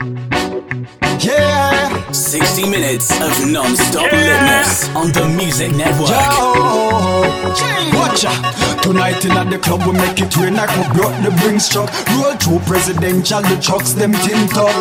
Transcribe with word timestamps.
Yeah. 0.00 1.69
60 2.12 2.68
minutes 2.68 3.10
of 3.20 3.50
non-stop 3.50 4.10
litness 4.10 4.94
on 4.96 5.12
the 5.12 5.28
Music 5.36 5.70
Network. 5.76 6.10
Yo, 6.10 7.22
watch 7.94 8.24
out. 8.24 8.82
Tonight 8.82 9.24
in 9.24 9.32
at 9.32 9.48
the 9.50 9.58
club 9.58 9.86
we 9.86 9.92
make 9.92 10.18
it 10.20 10.34
rain 10.36 10.54
like 10.54 10.70
we 10.74 10.82
brought 10.94 11.14
the 11.22 11.30
Brink's 11.42 11.68
truck. 11.68 11.88
Roll 12.18 12.34
through 12.34 12.58
presidential, 12.66 13.42
the 13.42 13.56
trucks 13.62 13.92
them 13.92 14.12
tint 14.26 14.56
up. 14.56 14.74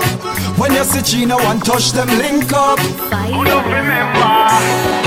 When 0.57 0.73
you 0.73 0.83
see 0.83 1.01
Chino 1.01 1.37
one 1.37 1.59
touch 1.59 1.91
them 1.91 2.07
link 2.17 2.51
up. 2.51 2.79
I 3.13 3.29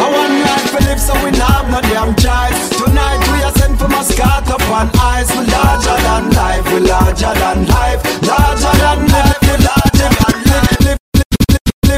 want 0.06 0.32
life 0.46 0.70
to 0.70 0.84
live 0.86 1.00
so 1.00 1.14
we 1.24 1.30
not 1.34 1.66
have 1.66 1.70
no 1.74 1.80
damn 1.90 2.14
choice. 2.14 2.70
Tonight 2.78 3.18
we 3.34 3.42
are 3.42 3.52
sent 3.58 3.78
for 3.78 3.88
Muscat 3.88 4.48
up 4.48 4.62
on 4.70 4.90
ice. 4.94 5.30
We 5.34 5.42
larger 5.50 5.96
than 6.06 6.30
life, 6.30 6.64
we 6.70 6.80
larger 6.86 7.34
than 7.34 7.66
life, 7.66 8.00
larger 8.22 8.74
than 8.78 9.10
life, 9.10 9.42
we 9.42 9.56
larger 9.58 9.98
than 9.98 10.22
life. 10.22 10.31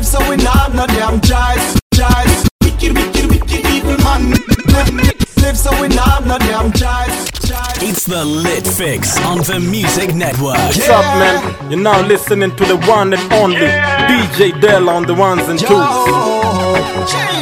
Live 0.05 0.13
so 0.13 0.31
we 0.31 0.37
not 0.37 0.55
have 0.55 0.75
no 0.75 0.87
damn 0.87 1.19
choice, 1.23 1.81
choice. 1.95 2.47
Wicked, 2.61 2.93
wicked, 2.93 3.25
wicked 3.31 3.65
evil 3.73 3.97
man. 4.05 4.33
Live, 4.69 4.93
live, 4.93 5.37
live 5.39 5.57
so 5.57 5.71
we 5.81 5.89
not 5.89 6.09
have 6.09 6.27
no 6.27 6.37
damn 6.37 6.71
choice, 6.73 7.31
choice. 7.41 7.83
It's 7.83 8.05
the 8.05 8.23
Lit 8.23 8.67
Fix 8.67 9.19
on 9.25 9.39
the 9.39 9.59
Music 9.59 10.15
Network. 10.15 10.59
What's 10.59 10.91
up, 10.91 11.05
man? 11.17 11.71
You're 11.71 11.81
now 11.81 12.07
listening 12.07 12.55
to 12.55 12.67
the 12.67 12.77
one 12.87 13.15
and 13.15 13.33
only 13.33 13.57
DJ 13.57 14.61
Dell 14.61 14.91
on 14.91 15.07
the 15.07 15.15
ones 15.15 15.49
and 15.49 15.59
twos. 15.59 15.71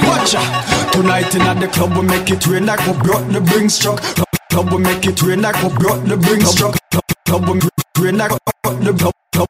Watch 0.06 0.36
out. 0.36 0.92
Tonight 0.92 1.34
in 1.34 1.42
at 1.42 1.58
the 1.58 1.66
club 1.66 1.96
we 1.96 2.02
make 2.02 2.30
it 2.30 2.46
rain 2.46 2.66
like 2.66 2.86
we 2.86 2.92
brought 3.02 3.26
the 3.32 3.40
Brink's 3.40 3.76
truck. 3.76 4.00
Club 4.50 4.72
we 4.72 4.78
make 4.78 5.04
it 5.04 5.20
rain 5.20 5.42
like 5.42 5.60
we 5.64 5.68
brought 5.80 6.04
the 6.06 6.16
Brink's 6.16 6.54
truck. 6.54 6.78
Club 7.26 7.48
we 7.48 7.58
rain 8.00 8.18
like 8.18 8.30
we 8.30 8.38
brought 8.62 8.80
the 8.84 8.92
club. 8.92 9.12
Club, 9.32 9.48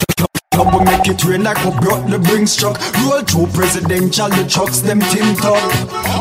club, 0.53 0.73
we 0.75 0.85
make 0.85 1.09
it 1.09 1.25
rain 1.25 1.43
like 1.43 1.59
we 1.65 1.73
brought 1.81 2.05
the 2.09 2.19
Brink's 2.19 2.55
truck. 2.55 2.79
Roll 3.05 3.23
through 3.23 3.49
presidential, 3.57 4.29
the 4.29 4.45
trucks 4.49 4.81
them 4.81 5.01
tint 5.11 5.45
up. 5.45 5.59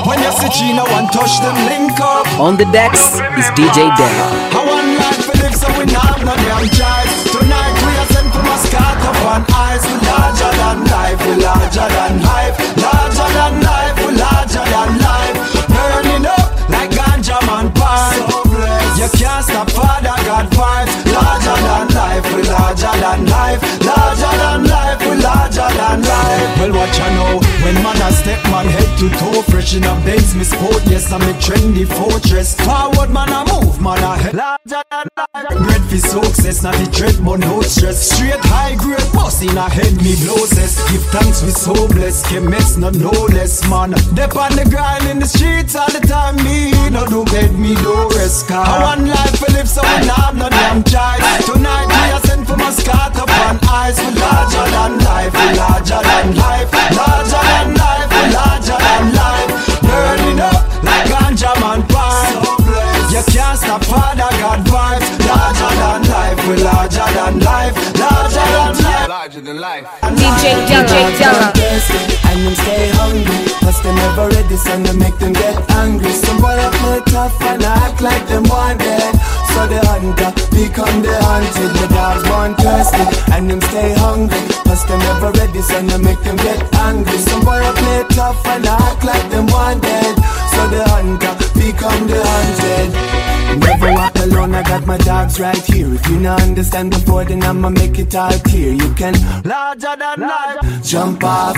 When 0.08 0.20
you 0.20 0.32
see 0.40 0.50
Chino 0.50 0.84
one 0.90 1.08
touch 1.12 1.40
them 1.44 1.58
link 1.68 2.00
up. 2.00 2.26
On 2.40 2.58
the 2.58 2.66
decks 2.72 3.20
is 3.38 3.48
DJ 3.54 3.92
Dell. 3.96 4.16
I 4.56 4.60
want 4.66 4.88
life 4.98 5.22
to 5.28 5.34
live 5.44 5.56
so 5.56 5.68
we 5.78 5.86
not 5.92 6.18
have 6.18 6.24
no 6.26 6.34
damn 6.36 6.66
choice 6.74 7.14
Tonight 7.30 7.76
we 7.86 7.92
are 8.02 8.10
sent 8.14 8.30
from 8.34 8.46
Muscat 8.50 8.98
up 9.06 9.20
on 9.30 9.42
ice 9.48 9.86
We 9.86 9.96
larger 10.10 10.52
than 10.58 10.78
life, 10.90 11.20
we 11.22 11.34
larger 11.38 11.88
than 11.88 12.14
life 12.26 12.56
Larger 12.82 13.30
than 13.38 13.54
life, 13.62 13.96
we 14.02 14.10
larger 14.18 14.66
than 14.74 14.90
life 15.06 15.36
Burning 15.70 16.26
up 16.26 16.50
like 16.70 16.92
ganja 16.98 17.38
man 17.46 17.70
pipe 17.78 18.26
You 18.98 19.08
can't 19.18 19.44
stop 19.46 19.70
Father 19.70 20.18
God 20.26 20.46
vibes 20.52 20.91
Larger 21.52 21.68
than 21.68 21.88
life, 21.96 22.34
we 22.34 22.44
larger 22.44 22.94
than 23.02 23.26
life 23.26 23.62
Larger 23.84 24.38
than 24.38 24.64
life, 24.64 24.71
larger 25.32 25.70
than 25.78 26.02
life 26.02 26.52
Well 26.60 26.74
watch 26.76 27.00
I 27.00 27.10
know 27.16 27.40
when 27.64 27.76
man 27.84 28.02
a 28.02 28.12
step 28.12 28.42
man 28.52 28.68
head 28.68 28.90
to 29.00 29.08
toe 29.20 29.42
Fresh 29.44 29.76
in 29.76 29.84
a 29.84 29.94
Benz, 30.06 30.36
me 30.36 30.44
sport, 30.44 30.82
yes 30.88 31.12
I'm 31.12 31.22
a 31.22 31.34
trendy 31.38 31.86
fortress. 31.86 32.56
Forward 32.56 33.10
man 33.12 33.30
a 33.30 33.42
move, 33.52 33.80
man 33.82 34.04
a 34.04 34.16
head 34.18 34.34
Larger 34.34 34.84
than 34.90 35.08
life 35.18 35.58
Bread 35.66 35.84
for 35.90 35.98
success, 35.98 36.64
not 36.64 36.76
the 36.76 36.88
dread 36.92 37.18
but 37.24 37.40
no 37.40 37.62
stress. 37.62 38.12
Straight 38.12 38.44
high 38.52 38.76
grade, 38.76 39.12
boss 39.14 39.42
in 39.42 39.58
a 39.58 39.70
head 39.70 39.94
me 40.04 40.16
blow 40.26 40.46
cess 40.46 40.76
Give 40.92 41.04
thanks 41.14 41.44
we 41.44 41.52
so 41.52 41.74
blessed, 41.88 42.26
can 42.28 42.50
mess 42.50 42.78
no 42.78 42.90
no 42.90 43.12
less 43.32 43.62
man. 43.70 43.92
Dep 44.16 44.36
on 44.36 44.56
the 44.56 44.66
grind 44.70 45.08
in 45.08 45.20
the 45.20 45.28
streets 45.28 45.76
all 45.76 45.92
the 45.92 46.02
time 46.08 46.36
Me 46.44 46.72
no 46.90 47.06
do 47.06 47.24
bed, 47.26 47.54
me 47.58 47.76
do 47.76 48.10
rest. 48.18 48.50
I 48.52 48.82
want 48.84 49.08
life 49.08 49.38
to 49.40 49.52
live 49.54 49.70
so 49.70 49.82
not 49.82 50.32
have 50.32 50.36
no 50.36 50.50
damn 50.50 50.84
choice 50.84 51.46
Tonight 51.46 51.88
we 51.88 52.12
are 52.12 52.24
sent 52.26 52.48
for 52.48 52.58
Muscat 52.58 53.16
up 53.16 53.30
on 53.46 53.58
We 53.62 54.16
larger 54.18 54.66
than 54.72 55.00
life, 55.06 55.21
we 55.30 55.46
larger 55.58 56.02
than 56.02 56.36
life 56.36 56.70
Larger 56.98 57.44
than 57.52 57.70
life, 57.76 58.10
larger 58.34 58.80
than 58.82 59.06
life. 59.14 59.52
Burning 59.86 60.40
up 60.40 60.62
like 60.84 61.06
ganja 61.12 61.52
man 61.62 61.82
pipe 61.92 62.42
You 63.14 63.22
can't 63.34 63.58
stop 63.60 63.84
Father 63.86 64.32
God 64.42 64.62
vibes. 64.66 65.08
Larger 65.30 65.72
than 65.82 66.02
life, 66.10 66.40
we 66.48 66.56
larger 66.64 67.08
than 67.18 67.40
life 67.40 67.76
Larger 68.00 68.48
than 68.56 68.74
life. 68.84 69.08
Larger 69.08 69.42
than 69.42 69.58
life. 69.60 69.86
DJ 70.18 70.44
Della, 70.68 71.12
Della. 71.20 71.54
And 72.30 72.40
them 72.46 72.56
stay 72.56 72.90
hungry. 72.98 73.40
Plus 73.62 73.80
they 73.82 73.94
never 73.94 74.28
ready 74.30 74.58
so 74.58 74.78
they 74.78 74.96
make 74.98 75.18
them 75.20 75.34
get 75.34 75.58
angry. 75.72 76.12
Some 76.12 76.42
boy 76.42 76.58
up 76.58 76.74
play 76.82 77.02
tough 77.14 77.42
and 77.42 77.64
act 77.64 78.02
like 78.02 78.28
them 78.28 78.44
wanted 78.44 79.12
So 79.54 79.68
the 79.68 79.80
hunter 79.86 80.32
become 80.56 81.02
the 81.02 81.16
hunted 81.28 81.72
The 81.78 81.88
dogs 81.94 82.24
born 82.28 82.56
thirsty 82.56 83.04
and 83.34 83.50
them 83.50 83.62
stay 83.62 83.94
hungry. 83.94 84.42
Plus 84.64 84.84
they 84.86 84.98
never 84.98 85.32
ready 85.32 85.62
so 85.62 85.82
they 85.82 85.98
make 85.98 86.22
them 86.24 86.38
get 86.38 86.60
angry. 86.76 87.18
Some 87.18 87.42
boy 87.44 87.62
up 87.62 87.76
play 87.76 88.04
tough 88.16 88.46
and 88.48 88.66
act 88.66 89.04
like 89.04 89.28
them 89.30 89.48
wanted. 89.48 90.16
So 90.54 90.62
the 90.74 90.84
hunter 90.90 91.34
become 91.60 92.08
the 92.08 92.20
hunted. 92.24 93.22
Never 93.60 93.92
walk 93.94 94.16
alone, 94.16 94.56
I 94.56 94.64
got 94.64 94.88
my 94.88 94.98
dogs 94.98 95.40
right 95.40 95.64
here. 95.66 95.94
If 95.94 96.08
you 96.08 96.20
not 96.20 96.42
understand 96.42 96.92
before 96.92 97.26
then 97.26 97.44
I'ma 97.44 97.70
make 97.70 98.00
it 98.00 98.16
all 98.16 98.32
clear. 98.48 98.72
You 98.74 98.94
can 98.94 99.14
Larger 99.44 99.96
than 99.98 100.22
life. 100.22 100.84
jump 100.84 101.24
off. 101.24 101.58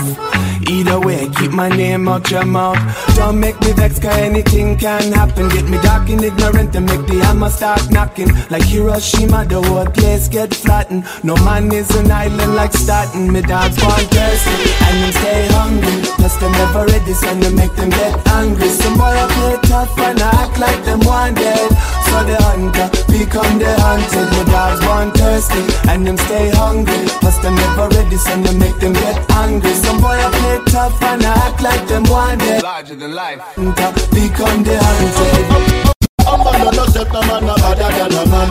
Either 0.68 0.98
way, 0.98 1.28
keep 1.36 1.52
my 1.52 1.68
name 1.68 2.08
out 2.08 2.30
your 2.30 2.44
mouth. 2.44 2.78
Don't 3.16 3.38
make 3.38 3.60
me 3.60 3.72
vex, 3.72 4.00
cause 4.00 4.16
anything 4.18 4.76
can 4.78 5.12
happen. 5.12 5.48
Get 5.50 5.68
me 5.68 5.78
dark 5.82 6.08
and 6.08 6.22
ignorant 6.24 6.74
and 6.74 6.86
make 6.86 7.06
the 7.06 7.20
hammer 7.24 7.50
start 7.50 7.83
knocking. 7.90 8.28
Like 8.50 8.64
Hiroshima, 8.64 9.44
the 9.44 9.62
whole 9.62 9.86
place 9.86 10.28
get 10.28 10.54
flattened. 10.54 11.04
No 11.22 11.36
man 11.44 11.72
is 11.72 11.90
an 11.96 12.10
island 12.10 12.54
like 12.54 12.72
Staten. 12.72 13.32
Me 13.32 13.40
dogs 13.42 13.76
born 13.80 14.04
thirsty 14.12 14.56
and 14.86 14.96
them 15.02 15.12
stay 15.12 15.46
hungry. 15.50 16.02
Plus 16.16 16.36
them 16.36 16.52
never 16.52 16.86
ready, 16.86 17.14
so 17.14 17.34
they 17.34 17.52
make 17.54 17.74
them 17.76 17.90
get 17.90 18.14
angry. 18.28 18.68
Some 18.68 18.96
boy 18.96 19.14
up 19.16 19.30
play 19.30 19.56
tough 19.68 19.98
and 19.98 20.20
act 20.20 20.58
like 20.58 20.84
them 20.84 21.00
wanted. 21.00 21.70
So 22.06 22.22
the 22.22 22.38
hunter 22.46 22.88
become 23.10 23.58
the 23.58 23.72
hunted. 23.80 24.28
My 24.34 24.44
dogs 24.52 24.80
born 24.84 25.10
thirsty 25.12 25.62
and 25.90 26.06
them 26.06 26.16
stay 26.16 26.50
hungry. 26.50 27.06
Plus 27.20 27.38
them 27.38 27.54
never 27.56 27.88
ready, 27.88 28.16
so 28.16 28.36
they 28.42 28.56
make 28.56 28.78
them 28.78 28.92
get 28.92 29.18
angry. 29.32 29.74
Some 29.74 30.00
boy 30.00 30.18
up 30.22 30.32
play 30.32 30.60
tough 30.66 31.02
and 31.02 31.24
act 31.24 31.62
like 31.62 31.86
them 31.88 32.04
wanted. 32.04 32.62
Larger 32.62 32.94
than 32.94 33.14
life. 33.14 33.40
Become 33.56 34.62
the 34.62 34.78
hunted. 34.80 35.94
Oh, 36.26 36.40
oh, 36.40 36.52
oh, 36.56 36.73
A 36.94 37.02
man 37.02 37.10
no 37.10 37.20
man 37.26 37.42
no 37.46 37.54
better 37.58 37.90
than 37.90 38.14
a 38.14 38.24
man. 38.30 38.48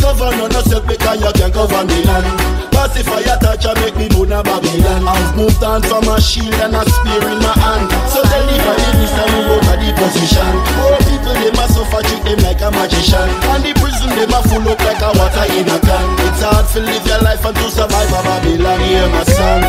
Governor 0.00 0.48
no 0.52 0.60
step 0.60 0.84
because 0.86 1.16
you 1.20 1.32
can 1.32 1.50
govern 1.50 1.86
the 1.88 1.98
land. 2.04 2.28
Pacify 2.70 3.24
a 3.24 3.34
touch 3.40 3.64
and 3.64 3.78
make 3.80 3.96
me 3.96 4.06
move 4.12 4.28
na 4.28 4.42
Babylon. 4.42 5.08
I've 5.08 5.32
moved 5.34 5.64
on 5.64 5.80
from 5.82 6.04
a 6.12 6.20
shield 6.20 6.52
and 6.60 6.76
a 6.76 6.84
spear 6.84 7.24
in 7.24 7.40
my 7.40 7.56
hand. 7.56 7.88
So 8.12 8.20
deliver 8.20 8.74
the 8.76 8.88
list 9.00 9.16
and 9.16 9.32
move 9.32 9.64
out 9.64 9.80
of 9.80 9.80
the 9.80 9.90
position. 9.96 10.52
Poor 10.76 10.96
people 11.08 11.34
they 11.40 11.52
must 11.56 11.72
suffer, 11.72 12.02
treat 12.04 12.22
them 12.28 12.38
like 12.44 12.60
a 12.60 12.68
magician. 12.70 13.28
And 13.56 13.64
the 13.64 13.72
prison 13.80 14.12
they 14.12 14.28
must 14.28 14.52
full 14.52 14.68
up 14.68 14.80
like 14.84 15.00
a 15.00 15.10
water 15.16 15.46
in 15.56 15.64
a 15.64 15.78
can. 15.80 16.04
It's 16.28 16.44
hard 16.44 16.68
to 16.76 16.80
live 16.84 17.00
your 17.08 17.20
life 17.24 17.44
and 17.48 17.56
to 17.56 17.66
survive 17.72 18.12
a 18.12 18.20
Babylon. 18.20 18.80
Hear 18.84 19.08
my 19.08 19.24
song. 19.24 19.64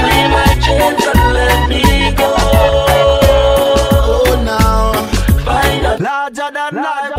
Free 0.00 0.24
my 0.32 0.48
chains 0.64 1.04
and 1.12 1.22
let 1.36 1.68
me 1.68 1.84
go. 2.16 2.32
Oh 4.08 4.32
now, 4.44 4.96
Find 5.44 5.84
a 5.84 6.00
Larger 6.02 6.50
than 6.52 6.74
life 6.82 7.15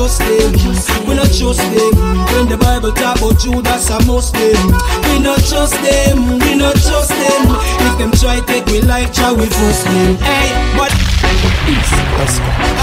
trust 0.00 0.20
them, 0.20 1.04
we 1.06 1.14
not 1.14 1.28
trust 1.28 1.60
them. 1.60 1.92
When 2.32 2.48
the 2.48 2.56
Bible 2.56 2.90
talk 2.92 3.20
about 3.20 3.38
Judas 3.38 3.90
and 3.90 4.06
Muslim, 4.06 4.56
we 5.04 5.20
not 5.20 5.44
trust 5.44 5.76
them, 5.84 6.40
we 6.40 6.56
not 6.56 6.72
trust 6.80 7.12
them. 7.12 7.42
If 7.84 7.98
them 7.98 8.12
try 8.16 8.40
take 8.48 8.64
we 8.72 8.80
like 8.80 9.12
try 9.12 9.30
we 9.32 9.44
trust 9.44 9.84
them. 9.84 10.16
Hey, 10.24 10.56
but 10.72 10.88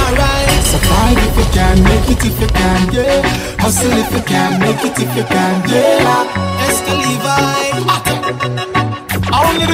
alright. 0.06 0.62
Survive 0.62 1.18
if 1.18 1.38
you 1.42 1.48
can, 1.58 1.81
make 1.90 2.06
it 2.06 2.22
if 2.22 2.40
you 2.40 2.48
can, 2.54 2.94
yeah. 2.94 3.25
Hustle 3.58 3.98
if 3.98 4.14
you 4.14 4.22
can, 4.22 4.60
make 4.62 4.86
it 4.86 5.00
if 5.02 5.18
you 5.18 5.24
can, 5.24 5.69
yeah. 5.69 6.67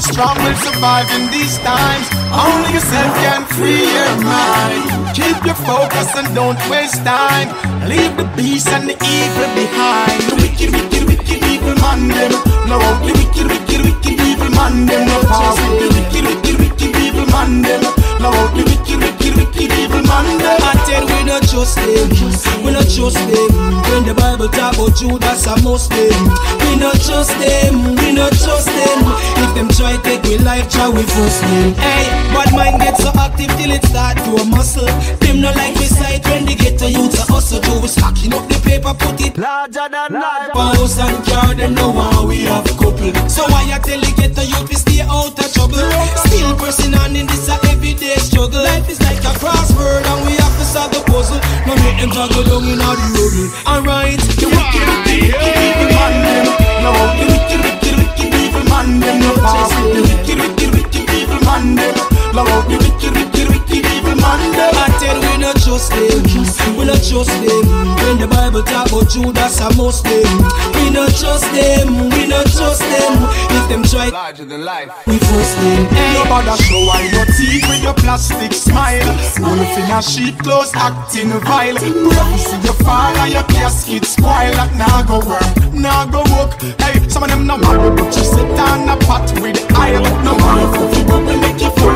Strong 0.04 0.36
will 0.44 0.56
survive 0.56 1.08
in 1.16 1.32
these 1.32 1.58
times. 1.60 2.08
Only 2.28 2.76
yourself 2.76 3.14
can 3.24 3.42
free 3.56 3.88
your 3.88 4.16
mind. 4.20 5.16
Keep 5.16 5.46
your 5.46 5.60
focus 5.64 6.10
and 6.16 6.28
don't 6.36 6.60
waste 6.70 7.00
time. 7.06 7.48
Leave 7.88 8.16
the 8.18 8.28
beast 8.36 8.68
and 8.68 8.90
the 8.90 8.98
evil 9.00 9.50
behind. 9.56 10.20
The 10.28 10.36
wicked, 10.44 10.70
wicked, 10.76 11.04
wicked 11.08 11.40
evil 11.52 11.76
man 11.84 12.08
them. 12.10 12.32
No 12.68 12.80
the 13.06 13.12
wicked, 13.16 13.48
wicked, 13.48 13.82
wicked 13.86 14.18
evil 14.28 14.52
man 14.52 14.86
them. 14.86 15.08
No 15.08 15.20
the 15.80 15.88
wicked, 15.96 16.24
wicked, 16.28 16.56
wicked 16.60 16.94
evil 17.06 17.28
man 17.32 17.62
them. 17.62 17.84
No 18.20 18.32
the 18.56 18.64
wicked, 18.68 19.00
wicked, 19.00 19.34
wicked 19.38 19.43
evil 19.62 20.02
man 20.04 20.38
them. 20.38 20.60
I 20.62 20.74
tell 20.88 21.06
we 21.06 21.24
not 21.24 21.44
trust 21.48 21.78
them, 21.78 22.10
we 22.64 22.72
not 22.72 22.90
trust 22.90 23.20
them. 23.20 23.50
When 23.94 24.06
the 24.06 24.14
Bible 24.14 24.50
talk 24.50 24.76
about 24.76 24.96
Judas 24.98 25.46
a 25.46 25.56
Muslim, 25.62 26.18
we 26.66 26.80
not 26.80 26.98
trust 27.02 27.34
them, 27.38 27.96
we 27.98 28.12
not 28.12 28.34
trust 28.34 28.68
them. 28.68 29.00
If 29.44 29.52
them 29.56 29.70
try 29.70 29.98
take 30.02 30.24
we 30.24 30.38
life, 30.40 30.70
try 30.70 30.90
we 30.90 31.04
force 31.04 31.40
them. 31.42 31.74
Hey, 31.78 32.10
but 32.34 32.50
mind 32.54 32.82
get 32.82 32.98
so 32.98 33.12
active 33.16 33.52
till 33.58 33.72
it 33.72 33.84
start 33.86 34.18
to 34.18 34.42
a 34.42 34.46
muscle. 34.46 34.90
Them 35.22 35.42
not 35.42 35.56
like 35.56 35.76
we 35.76 35.86
sight 35.86 36.26
when 36.26 36.46
they 36.46 36.56
get 36.56 36.80
to 36.80 36.90
use 36.90 37.14
a 37.20 37.24
hustle. 37.32 37.62
Do 37.62 37.82
we 37.82 37.88
stacking 37.88 38.34
up 38.34 38.48
the 38.50 38.58
paper, 38.66 38.94
put 38.94 39.22
it 39.22 39.38
Larger 39.38 39.90
than 39.90 40.14
life. 40.14 40.52
House 40.54 40.98
and 41.00 41.26
car, 41.26 41.54
them 41.56 41.74
know 41.76 41.92
how 41.92 42.26
we 42.28 42.44
have 42.46 42.66
couple. 42.78 43.14
So 43.30 43.44
why 43.50 43.70
I 43.72 43.80
tell 43.80 44.00
you 44.00 44.16
get 44.16 44.36
the 44.36 44.46
youth 44.46 44.70
we 44.70 44.76
stay 44.76 45.02
out 45.02 45.38
of 45.38 45.54
trouble? 45.54 45.78
Still 46.26 46.56
pressing 46.58 46.94
on 46.96 47.16
in 47.16 47.28
this 47.28 47.50
a 47.50 47.58
everyday 47.70 48.16
struggle. 48.18 48.62
Life 48.64 48.90
is 48.90 49.02
like 49.02 49.24
a 49.24 49.34
crossword 49.54 50.02
and 50.02 50.20
we 50.26 50.34
have 50.42 50.56
to 50.58 50.66
solve 50.66 50.92
the 50.92 51.02
puzzle. 51.06 51.38
Now 51.66 51.78
make 51.86 52.02
them 52.02 52.10
juggle 52.10 52.44
down 52.44 52.66
in 52.66 52.82
all 52.82 52.98
the 52.98 53.08
rubble. 53.14 53.48
Alright, 53.70 54.20
The 54.42 54.48
wicked, 54.50 54.84
wicked, 54.90 55.22
wicked 55.30 55.56
evil 55.62 55.90
man 55.94 56.14
them. 56.26 56.46
No 56.82 56.92
the 57.20 57.26
wicked, 57.30 57.62
wicked, 57.62 57.94
wicked 58.02 58.34
evil 58.34 58.64
man 58.72 59.00
them. 59.00 59.16
No 59.22 59.32
the 59.38 60.02
wicked, 60.10 60.38
wicked, 60.42 60.70
wicked 60.74 61.06
evil 61.14 61.40
man 61.46 61.76
them. 61.78 61.96
No 62.34 62.44
the 62.66 62.78
wicked, 62.82 63.12
wicked, 63.14 63.48
wicked 63.54 63.73
evil 64.14 64.22
man 64.22 64.52
them. 64.52 64.74
I 64.76 64.88
tell 65.00 65.20
we 65.20 65.38
not 65.38 65.56
trust 65.62 65.92
them, 65.92 66.78
we 66.78 66.86
not 66.86 67.02
trust 67.04 67.34
them. 67.42 67.66
When 68.04 68.18
the 68.20 68.28
Bible 68.28 68.64
talk 68.64 68.90
about 68.90 69.10
Judas 69.10 69.60
a 69.62 69.70
Muslim, 69.76 70.28
we 70.78 70.90
not 70.90 71.10
trust 71.16 71.50
them, 71.54 72.10
we 72.10 72.28
not 72.28 72.46
trust 72.48 72.82
them. 72.82 73.14
If 73.50 73.70
them 73.70 73.84
try, 73.84 74.10
Larger 74.10 74.46
than 74.46 74.66
life. 74.66 74.92
we 75.08 75.18
force 75.18 75.54
them. 75.56 75.86
Hey, 75.90 76.14
No 76.14 76.26
bother 76.26 76.58
show 76.64 76.86
why 76.86 77.02
your 77.10 77.26
teeth 77.26 77.68
with 77.70 77.84
your 77.84 77.94
plastic 77.94 78.54
smile. 78.54 79.06
Wolf 79.40 79.78
in 79.78 79.90
a 79.92 80.02
sheet 80.02 80.38
clothes 80.40 80.72
acting 80.76 81.30
vile. 81.30 81.76
Prophecy 81.78 82.58
you 82.64 82.74
fall 82.84 83.16
and 83.18 83.34
your 83.34 83.44
casket 83.44 84.06
spoil. 84.06 84.54
That 84.54 84.76
nah 84.76 85.04
go 85.04 85.20
work, 85.26 85.74
nah 85.74 86.06
go 86.06 86.22
work. 86.36 86.60
Hey, 86.82 87.00
some 87.10 87.24
of 87.24 87.30
them 87.30 87.48
no 87.48 87.58
marry, 87.58 87.90
but 87.96 88.14
you 88.16 88.24
sit 88.24 88.60
on 88.60 88.90
a 88.90 88.98
pot 89.06 89.26
with 89.42 89.58
oil. 89.78 90.04
No 90.24 90.38
money 90.38 90.66
for 90.76 90.86
people 90.94 91.20
to 91.26 91.34
make 91.42 91.62
you 91.62 91.72
full 91.72 91.94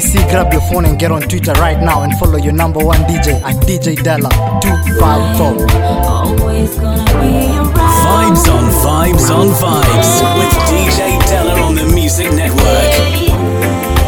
grab 0.00 0.14
your 0.14 0.28
grab 0.30 0.52
your 0.52 0.62
phone, 0.62 0.84
and 0.84 0.98
get 0.98 1.10
on 1.10 1.22
Twitter 1.22 1.52
right 1.52 1.80
now 1.80 2.02
and 2.02 2.12
follow 2.18 2.36
your 2.36 2.52
number 2.52 2.84
one 2.84 3.00
DJ 3.04 3.40
at 3.42 3.56
DJ 3.66 4.02
Della 4.02 4.28
254. 4.60 5.66
Vibes 8.04 8.48
on 8.48 8.70
Vibes 8.84 9.30
on 9.30 9.48
Vibes 9.48 10.22
with 10.38 10.52
DJ 10.68 11.18
Della 11.28 11.60
on 11.62 11.74
the 11.74 11.84
Music 11.94 12.30
Network. 12.32 13.30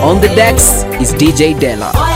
On 0.03 0.21
the 0.21 0.29
decks 0.29 0.85
is 1.01 1.13
DJ 1.15 1.59
Della. 1.59 2.08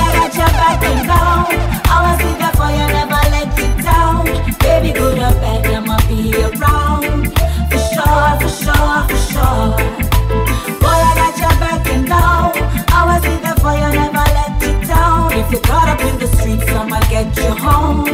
If 15.53 15.59
you're 15.59 15.69
caught 15.69 15.89
up 15.91 16.01
in 16.01 16.19
the 16.19 16.27
streets, 16.39 16.67
I'ma 16.73 16.99
get 17.11 17.37
you 17.37 17.53
home. 17.61 18.07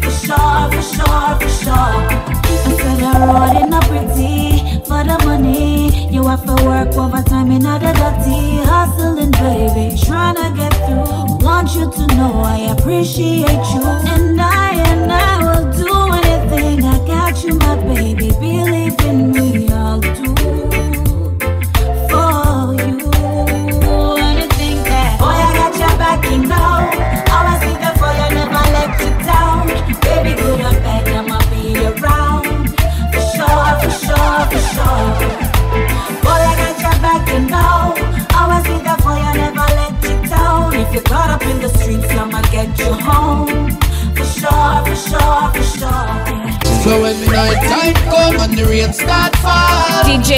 For 0.00 0.10
sure, 0.10 0.64
for 0.72 0.80
sure, 0.80 1.36
for 1.36 1.48
sure. 1.60 1.76
I 1.76 2.72
said 2.80 3.02
I 3.02 3.12
rode 3.28 3.56
in 3.60 3.72
a 3.74 3.80
pretty 3.80 4.80
for 4.88 5.04
the 5.04 5.22
money. 5.26 6.08
You 6.10 6.26
have 6.26 6.46
to 6.46 6.54
work 6.64 6.94
overtime 6.96 7.50
in 7.50 7.66
other 7.66 7.92
dirty 7.92 8.64
hustling, 8.64 9.30
baby. 9.32 9.94
Trying 10.06 10.36
to 10.36 10.56
get 10.56 10.72
through. 10.86 11.44
Want 11.44 11.68
you 11.74 11.92
to 11.92 12.14
know 12.16 12.40
I 12.40 12.72
appreciate 12.72 13.44
you, 13.74 13.84
and 13.84 14.40
I 14.40 14.72
and 14.88 15.12
I 15.12 15.36
will 15.44 15.70
do 15.76 15.92
anything. 16.24 16.82
I 16.86 16.96
got 17.06 17.44
you, 17.44 17.56
my 17.56 17.76
baby. 17.92 18.30
Believe 18.40 18.98
in 19.00 19.32
me, 19.32 19.68
I'll 19.68 20.00
do 20.00 20.69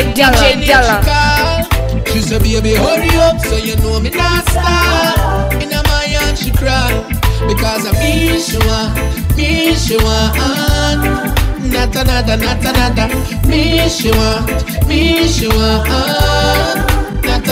fall 0.02 0.32
DJ 0.32 0.66
Della. 0.66 1.02
She 2.06 2.20
said 2.20 2.42
baby 2.42 2.74
hurry 2.74 3.08
up 3.16 3.40
so 3.40 3.56
you 3.56 3.76
know 3.76 4.00
me 4.00 4.10
not 4.10 4.48
stop. 4.48 5.52
In 5.54 5.70
my 5.70 6.04
hand 6.04 6.38
she 6.38 6.50
cry 6.50 6.92
Because 7.48 7.86
I 7.86 7.92
me 7.92 8.38
she 8.38 8.58
want, 8.58 9.36
me 9.36 9.74
she 9.74 9.96
want. 9.96 10.36
Not 11.72 11.94
another, 11.96 12.36
not 12.36 12.64
another. 12.64 13.08
Me 13.48 13.88
she 13.88 14.10
want, 14.10 14.86
me 14.86 15.26
she 15.28 15.48
want 15.48 17.01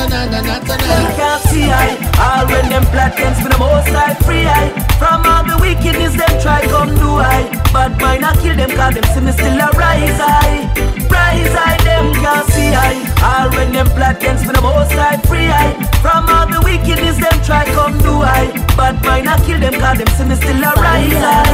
Not 0.00 0.12
another, 0.12 0.40
not 0.49 0.64
Them 0.64 0.80
another 0.80 1.12
can't 1.12 1.42
see 1.52 1.69
I. 1.69 1.92
All 2.16 2.49
when 2.49 2.71
them 2.73 2.85
plot 2.88 3.12
against 3.12 3.45
me 3.45 3.52
the 3.52 3.59
most 3.59 3.92
I 3.92 4.14
free 4.25 4.49
I. 4.49 4.73
From 4.97 5.28
all 5.28 5.45
the 5.45 5.61
wickedness 5.61 6.16
them 6.16 6.40
try 6.40 6.64
come 6.73 6.97
do 6.97 7.21
I. 7.21 7.45
But 7.69 8.00
mine 8.00 8.25
I 8.25 8.33
kill 8.40 8.57
them 8.57 8.71
cause 8.71 8.95
them 8.97 9.04
see 9.12 9.21
me 9.21 9.33
still 9.33 9.61
a 9.61 9.69
rise 9.76 10.16
I. 10.16 10.73
Rise 11.04 11.52
I 11.52 11.76
them 11.85 12.16
can't 12.16 12.49
see 12.49 12.73
I. 12.73 12.97
All 13.21 13.52
when 13.52 13.76
them 13.76 13.88
plot 13.92 14.16
against 14.16 14.47
me 14.49 14.52
the 14.57 14.62
most 14.62 14.97
I 14.97 15.21
free 15.28 15.52
I. 15.52 15.76
From 16.00 16.25
all 16.33 16.49
the 16.49 16.64
wickedness 16.64 17.21
them 17.21 17.37
try 17.45 17.69
come 17.76 17.99
do 18.00 18.25
I. 18.25 18.49
But 18.80 19.04
mine 19.04 19.28
I 19.28 19.37
kill 19.45 19.61
them 19.61 19.76
cause 19.76 19.99
them 20.00 20.09
see 20.16 20.25
me 20.25 20.37
still 20.40 20.64
a 20.64 20.73
rise 20.80 21.12
I. 21.12 21.45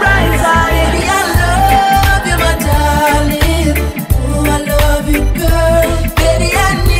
Rise 0.00 0.40
I. 0.40 0.72
Baby, 0.72 1.04
I 1.04 1.20
love 1.36 2.24
you, 2.32 2.36
my 2.40 2.52
darling. 2.64 3.76
Oh, 4.24 4.48
I 4.48 4.58
love 4.72 5.04
you, 5.04 5.20
girl. 5.36 5.84
Baby, 6.16 6.48
I 6.56 6.80
need 6.88 6.93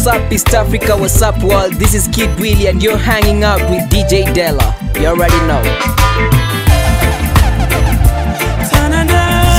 What's 0.00 0.16
up, 0.16 0.32
East 0.32 0.54
Africa? 0.54 0.96
What's 0.96 1.20
up, 1.20 1.42
world? 1.44 1.74
This 1.74 1.92
is 1.92 2.08
Kid 2.08 2.30
Willie, 2.40 2.68
and 2.68 2.82
you're 2.82 2.96
hanging 2.96 3.44
out 3.44 3.60
with 3.68 3.82
DJ 3.90 4.24
Della. 4.32 4.74
You 4.94 5.08
already 5.08 5.36
know. 5.44 5.60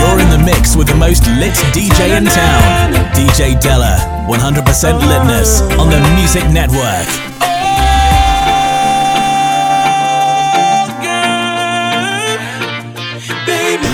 You're 0.02 0.18
in 0.18 0.30
the 0.34 0.42
mix 0.44 0.76
with 0.76 0.88
the 0.88 0.96
most 0.98 1.28
lit 1.38 1.54
DJ 1.78 2.18
in 2.18 2.26
town, 2.26 2.92
DJ 3.14 3.62
Della. 3.62 4.26
100% 4.28 4.66
litness 5.02 5.62
on 5.78 5.92
the 5.92 6.00
Music 6.18 6.50
Network. 6.50 7.06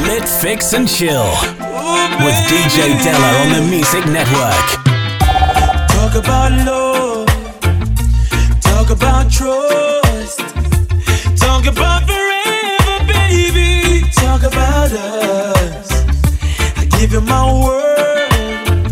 Lit 0.08 0.30
Fix 0.30 0.72
and 0.72 0.88
Chill 0.88 1.27
with 2.24 2.38
DJ 2.48 3.04
Della 3.04 3.32
on 3.44 3.51
the 3.51 3.68
Music 3.70 4.06
Network 4.06 4.76
about 6.17 6.51
love, 6.65 7.27
talk 8.62 8.89
about 8.89 9.31
trust, 9.31 10.39
talk 11.38 11.65
about 11.67 12.03
forever, 12.07 13.05
baby. 13.05 14.01
Talk 14.13 14.41
about 14.43 14.91
us. 14.91 15.91
I 16.77 16.86
give 16.97 17.12
you 17.13 17.21
my 17.21 17.43
word, 17.65 18.88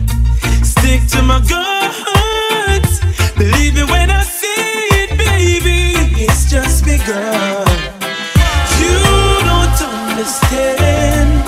stick 0.63 1.01
to 1.11 1.21
my 1.23 1.39
guns. 1.49 2.99
Believe 3.37 3.73
me 3.75 3.83
when 3.83 4.11
I 4.11 4.21
say 4.21 4.73
it, 5.01 5.17
baby. 5.17 5.93
It's 6.23 6.49
just 6.51 6.85
begun. 6.85 7.65
You 8.81 8.99
don't 9.49 9.81
understand, 10.09 11.43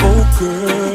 oh 0.00 0.36
girl. 0.38 0.87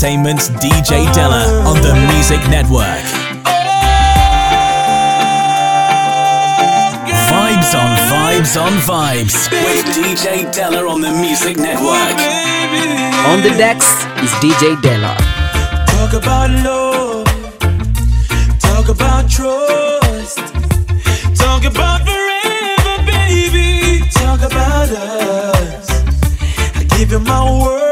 Entertainment's 0.00 0.48
DJ 0.50 1.12
Della 1.12 1.42
on 1.66 1.82
the 1.82 1.92
Music 2.14 2.38
Network. 2.48 3.02
Vibes 7.26 7.74
on 7.74 7.96
vibes 8.06 8.54
on 8.62 8.72
vibes 8.86 9.50
with 9.50 9.84
DJ 9.86 10.54
Della 10.54 10.88
on 10.88 11.00
the 11.00 11.10
Music 11.10 11.56
Network. 11.56 12.16
On 13.26 13.42
the 13.42 13.52
decks 13.58 13.88
is 14.22 14.30
DJ 14.38 14.80
Della. 14.82 15.16
Talk 15.88 16.12
about 16.12 16.50
love, 16.62 17.26
talk 18.60 18.88
about 18.88 19.28
trust, 19.28 20.38
talk 21.34 21.64
about 21.64 22.02
forever, 22.06 23.02
baby, 23.04 24.08
talk 24.12 24.42
about 24.42 24.90
us. 24.90 25.90
I 26.76 26.86
give 26.96 27.10
you 27.10 27.18
my 27.18 27.42
word. 27.60 27.87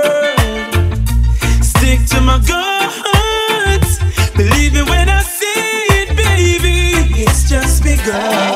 Believe 4.37 4.75
me 4.75 4.83
when 4.83 5.09
I 5.09 5.23
say 5.23 5.87
it, 6.01 6.17
baby. 6.17 7.23
It's 7.23 7.49
just 7.49 7.83
begun. 7.83 8.56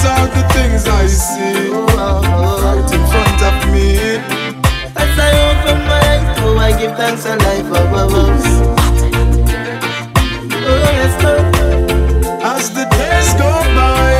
These 0.00 0.08
are 0.08 0.28
the 0.28 0.48
things 0.54 0.86
I 0.88 1.06
see 1.06 1.68
right 1.68 2.90
in 2.96 3.02
front 3.12 3.40
of 3.50 3.56
me. 3.70 4.16
As 4.96 5.12
I 5.18 5.30
open 5.50 5.76
my 5.84 6.00
eyes, 6.00 6.40
oh, 6.40 6.56
I 6.56 6.72
give 6.72 6.96
thanks 6.96 7.26
life 7.26 7.66
above 7.68 8.14
us. 8.14 8.44
Oh, 10.56 10.88
yes, 10.96 11.14
As 12.42 12.70
the 12.72 12.86
days 12.96 13.30
go 13.36 13.52
by, 13.76 14.10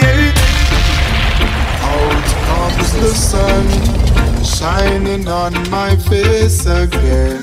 yeah. 0.00 0.32
out 1.84 2.24
comes 2.48 2.92
the 3.02 3.12
sun, 3.12 3.66
shining 4.42 5.28
on 5.28 5.52
my 5.68 5.94
face 6.08 6.64
again. 6.64 7.42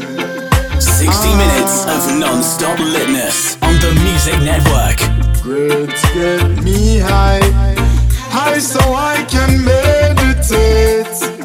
60 0.81 1.35
minutes 1.37 1.85
of 1.85 2.17
non-stop 2.17 2.79
litness 2.79 3.61
on 3.61 3.75
the 3.79 3.93
Music 4.01 4.41
Network. 4.41 5.16
Words 5.47 6.01
get 6.13 6.61
me 6.61 6.97
high, 6.97 7.39
high 8.29 8.59
so 8.59 8.81
I 8.93 9.25
can 9.29 9.63
meditate. 9.63 11.36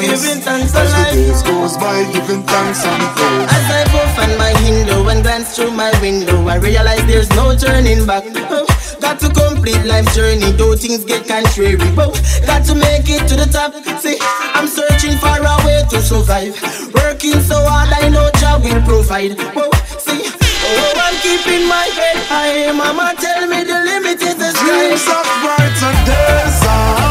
thanks. 0.00 0.22
Giving 0.22 0.42
thanks 0.42 0.74
As 0.74 0.92
the 0.92 1.16
days 1.16 1.42
goes 1.42 1.76
by, 1.76 2.04
giving 2.12 2.42
thanks 2.42 2.84
and 2.84 3.02
praise. 3.16 3.48
As 3.50 3.66
I 3.70 3.84
puff 3.90 4.18
on 4.18 4.38
my 4.38 4.52
window 4.64 5.08
and 5.08 5.22
glance 5.22 5.56
through 5.56 5.70
my 5.72 5.92
window, 6.00 6.46
I 6.48 6.56
realize 6.56 7.04
there's 7.06 7.30
no 7.30 7.56
turning 7.56 8.06
back. 8.06 8.24
Oh, 8.50 8.66
got 9.00 9.20
to 9.20 9.28
complete 9.28 9.82
life's 9.84 10.14
journey, 10.14 10.52
though 10.52 10.74
things 10.76 11.04
get 11.04 11.26
contrary. 11.26 11.76
But 11.94 12.12
got 12.46 12.64
to 12.66 12.74
make 12.74 13.08
it 13.08 13.26
to 13.28 13.36
the 13.36 13.48
top. 13.50 13.74
See, 14.00 14.18
I'm 14.54 14.66
searching 14.68 15.16
for 15.18 15.36
a 15.36 15.56
way 15.64 15.82
to 15.90 15.98
survive. 16.02 16.54
Working 16.94 17.40
so 17.40 17.56
hard, 17.64 17.90
I 17.92 18.08
know 18.08 18.30
job 18.38 18.62
will 18.62 18.82
provide. 18.82 19.38
Whoa, 19.54 19.70
see. 19.98 20.22
Oh, 20.68 20.92
I'm 20.96 21.14
keeping 21.22 21.68
my 21.68 21.86
head 21.94 22.18
high. 22.26 22.72
Mama 22.72 23.14
tell 23.18 23.46
me 23.46 23.62
the 23.64 23.78
limit 23.84 24.20
is 24.20 24.36
the 24.36 24.50
sky. 24.50 24.66
Dreams 24.66 25.06
of 25.08 25.26
brighter 25.42 25.94
days. 26.04 27.05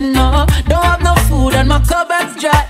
No, 0.00 0.46
don't 0.68 0.84
have 0.84 1.02
no 1.02 1.14
food 1.26 1.54
and 1.54 1.68
my 1.68 1.80
cupboard's 1.80 2.40
dry. 2.40 2.67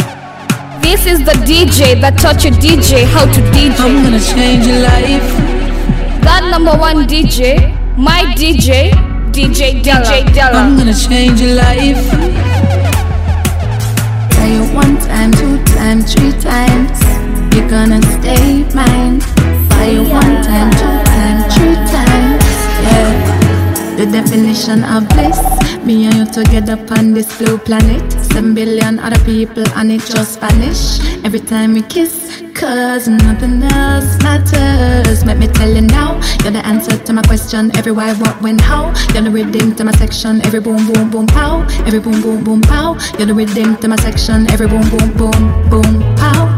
This 0.80 1.04
is 1.04 1.24
the 1.24 1.32
DJ 1.42 2.00
that 2.00 2.16
taught 2.20 2.44
you 2.44 2.52
DJ 2.52 3.04
how 3.06 3.24
to 3.24 3.40
DJ. 3.50 3.76
I'm 3.80 4.04
gonna 4.04 4.20
change 4.20 4.68
your 4.68 4.82
life. 4.82 5.32
That 6.22 6.44
number 6.48 6.76
one 6.78 7.08
DJ, 7.08 7.74
my 7.98 8.22
DJ, 8.36 8.92
DJ 9.36 9.82
Della. 9.82 10.00
DJ 10.00 10.32
Della. 10.32 10.64
I'm 10.64 10.78
gonna 10.78 10.94
change 10.94 11.42
your 11.42 11.56
life. 11.56 12.08
Tell 14.32 14.48
you 14.48 14.64
one 14.72 14.96
time, 14.96 15.30
two 15.30 15.62
times, 15.76 16.14
three 16.14 16.32
times. 16.40 16.96
You're 17.52 17.68
gonna 17.68 18.00
stay 18.16 18.64
mine. 18.72 19.20
Fire 19.68 19.92
you 19.92 20.08
one 20.08 20.40
time, 20.40 20.70
two 20.80 20.96
times, 21.04 21.54
three 21.54 21.76
times. 21.92 22.44
Yeah. 22.80 23.96
The 23.98 24.06
definition 24.06 24.82
of 24.84 25.06
bliss. 25.10 25.36
Me 25.84 26.06
and 26.06 26.16
you 26.16 26.24
together 26.32 26.80
on 26.96 27.12
this 27.12 27.36
blue 27.36 27.58
planet. 27.58 28.10
Seven 28.32 28.54
billion 28.54 28.98
other 28.98 29.22
people 29.26 29.64
and 29.76 29.92
it 29.92 30.00
just 30.06 30.40
vanish. 30.40 30.98
Every 31.24 31.40
time 31.40 31.74
we 31.74 31.82
kiss, 31.82 32.35
cause 32.56 33.06
nothing 33.06 33.62
else 33.62 34.16
matters. 34.22 35.24
Let 35.24 35.38
me 35.38 35.46
tell 35.46 35.68
you 35.68 35.82
now, 35.82 36.14
you're 36.42 36.52
the 36.52 36.64
answer 36.64 36.96
to 36.96 37.12
my 37.12 37.22
question. 37.22 37.76
Every 37.76 37.92
why, 37.92 38.14
what, 38.14 38.40
when, 38.40 38.58
how. 38.58 38.86
You're 39.12 39.22
the 39.22 39.30
rhythm 39.30 39.74
to 39.76 39.84
my 39.84 39.92
section. 39.92 40.44
Every 40.46 40.60
boom, 40.60 40.90
boom, 40.90 41.10
boom, 41.10 41.26
pow. 41.26 41.66
Every 41.86 42.00
boom, 42.00 42.22
boom, 42.22 42.42
boom, 42.42 42.62
pow. 42.62 42.96
You're 43.18 43.26
the 43.26 43.34
rhythm 43.34 43.76
to 43.76 43.88
my 43.88 43.96
section. 43.96 44.50
Every 44.50 44.68
boom, 44.68 44.88
boom, 44.88 45.12
boom, 45.16 45.68
boom, 45.68 46.16
pow. 46.16 46.55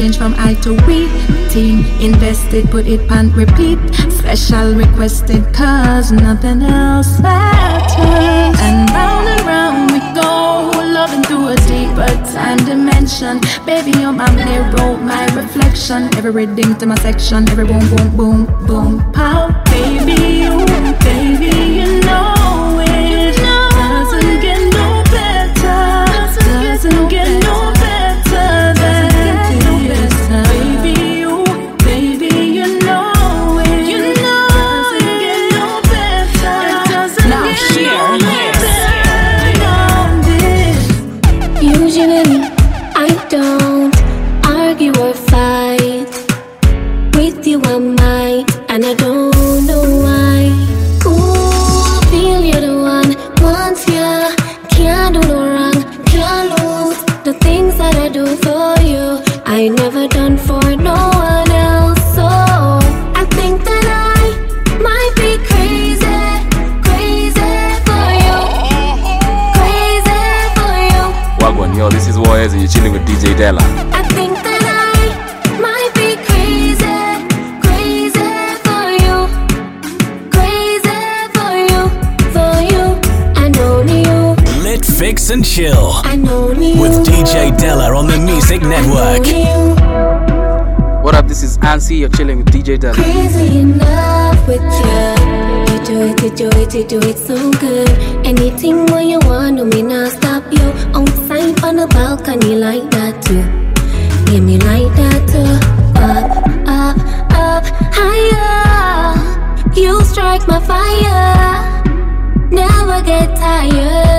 Change 0.00 0.16
from 0.16 0.34
I 0.38 0.54
to 0.64 0.72
we. 0.86 1.08
Team 1.50 1.84
invested, 2.00 2.70
put 2.70 2.86
it 2.86 3.02
on 3.12 3.30
repeat. 3.32 3.78
Special 4.08 4.72
requested, 4.74 5.42
cause 5.52 6.10
nothing 6.10 6.62
else 6.62 7.20
matters. 7.20 8.58
And 8.66 8.88
round 8.96 9.28
and 9.28 9.42
round 9.46 9.90
we 9.92 10.00
go, 10.14 10.70
loving 10.96 11.22
through 11.24 11.48
a 11.48 11.56
deeper 11.68 12.12
time 12.32 12.60
dimension. 12.64 13.40
Baby, 13.66 13.92
you're 14.00 14.12
my 14.12 14.30
mirror, 14.34 14.96
my 15.12 15.24
reflection. 15.34 16.08
Every 16.16 16.30
rhythm 16.30 16.78
to 16.78 16.86
my 16.86 16.94
section, 16.96 17.48
every 17.50 17.66
boom, 17.66 17.84
boom, 17.90 18.16
boom, 18.16 18.66
boom, 18.66 19.12
pow. 19.12 19.48
Baby, 19.66 20.16
you, 20.44 20.54
baby, 21.04 21.52
you 21.78 21.99
and 48.10 48.84
I 48.84 48.94
don't 48.94 49.66
know 49.66 49.82
why. 50.02 50.50
Ooh, 51.06 51.96
I 51.96 52.00
feel 52.10 52.40
you're 52.44 52.60
the 52.60 52.76
one. 52.76 53.14
Once 53.40 53.86
ya, 53.88 54.34
can't 54.68 55.14
do 55.14 55.20
no 55.28 55.46
wrong, 55.46 55.78
can't 56.06 56.50
lose. 56.58 56.98
The 57.22 57.34
things 57.34 57.76
that 57.78 57.94
I 57.94 58.08
do 58.08 58.26
for 58.44 58.74
you, 58.82 59.22
I 59.46 59.68
never 59.68 60.08
done 60.08 60.36
for 60.38 60.64
no 60.74 60.98
one 61.14 61.50
else. 61.52 62.00
So 62.16 62.26
I 62.26 63.24
think 63.30 63.62
that 63.64 63.86
I 63.86 64.22
might 64.88 65.12
be 65.22 65.38
crazy, 65.50 66.20
crazy 66.86 67.52
for 67.86 68.06
you, 68.26 68.38
crazy 69.58 70.22
for 70.56 70.74
you. 70.90 71.02
Wagwan, 71.40 71.76
yo, 71.76 71.88
this 71.88 72.08
is 72.08 72.18
Warriors 72.18 72.52
and 72.54 72.60
you're 72.60 72.70
chilling 72.70 72.92
with 72.92 73.06
DJ 73.06 73.36
Della. 73.38 73.99
Lit, 85.10 85.18
fix, 85.18 85.30
and 85.30 85.44
chill 85.44 85.92
and 86.04 86.28
only 86.28 86.72
you. 86.72 86.80
with 86.80 87.04
DJ 87.04 87.56
Della 87.58 87.92
on 87.96 88.06
the 88.06 88.16
Music 88.18 88.62
Network. 88.62 89.26
What 91.04 91.16
up? 91.16 91.26
This 91.26 91.42
is 91.42 91.58
Ansi. 91.58 91.98
You're 91.98 92.08
chilling 92.10 92.38
with 92.38 92.52
DJ 92.52 92.78
Della. 92.78 92.94
Crazy 92.94 93.58
in 93.58 93.78
love 93.78 94.46
with 94.46 94.62
you. 94.62 95.02
You 95.68 95.78
do 95.84 95.96
it, 96.08 96.22
you 96.22 96.30
do 96.30 96.48
it, 96.60 96.74
you 96.74 96.84
do 96.84 96.98
it 97.08 97.18
so 97.18 97.50
good. 97.58 97.90
Anything 98.24 98.86
when 98.86 99.08
you 99.08 99.18
want, 99.24 99.56
no 99.56 99.64
me 99.64 99.82
not 99.82 100.12
stop 100.12 100.44
you. 100.52 100.66
Outside 100.94 101.64
on 101.64 101.76
the 101.76 101.88
balcony 101.88 102.54
like 102.54 102.88
that 102.92 103.20
too. 103.26 103.42
Give 104.30 104.44
me 104.44 104.58
like 104.58 104.94
that 104.94 105.20
too. 105.32 105.50
Up, 105.98 106.30
up, 106.68 106.96
up, 107.34 107.64
higher. 107.92 108.50
like 110.16 110.46
my 110.46 110.60
fire. 110.60 111.80
Never 112.50 113.02
get 113.02 113.36
tired. 113.36 114.09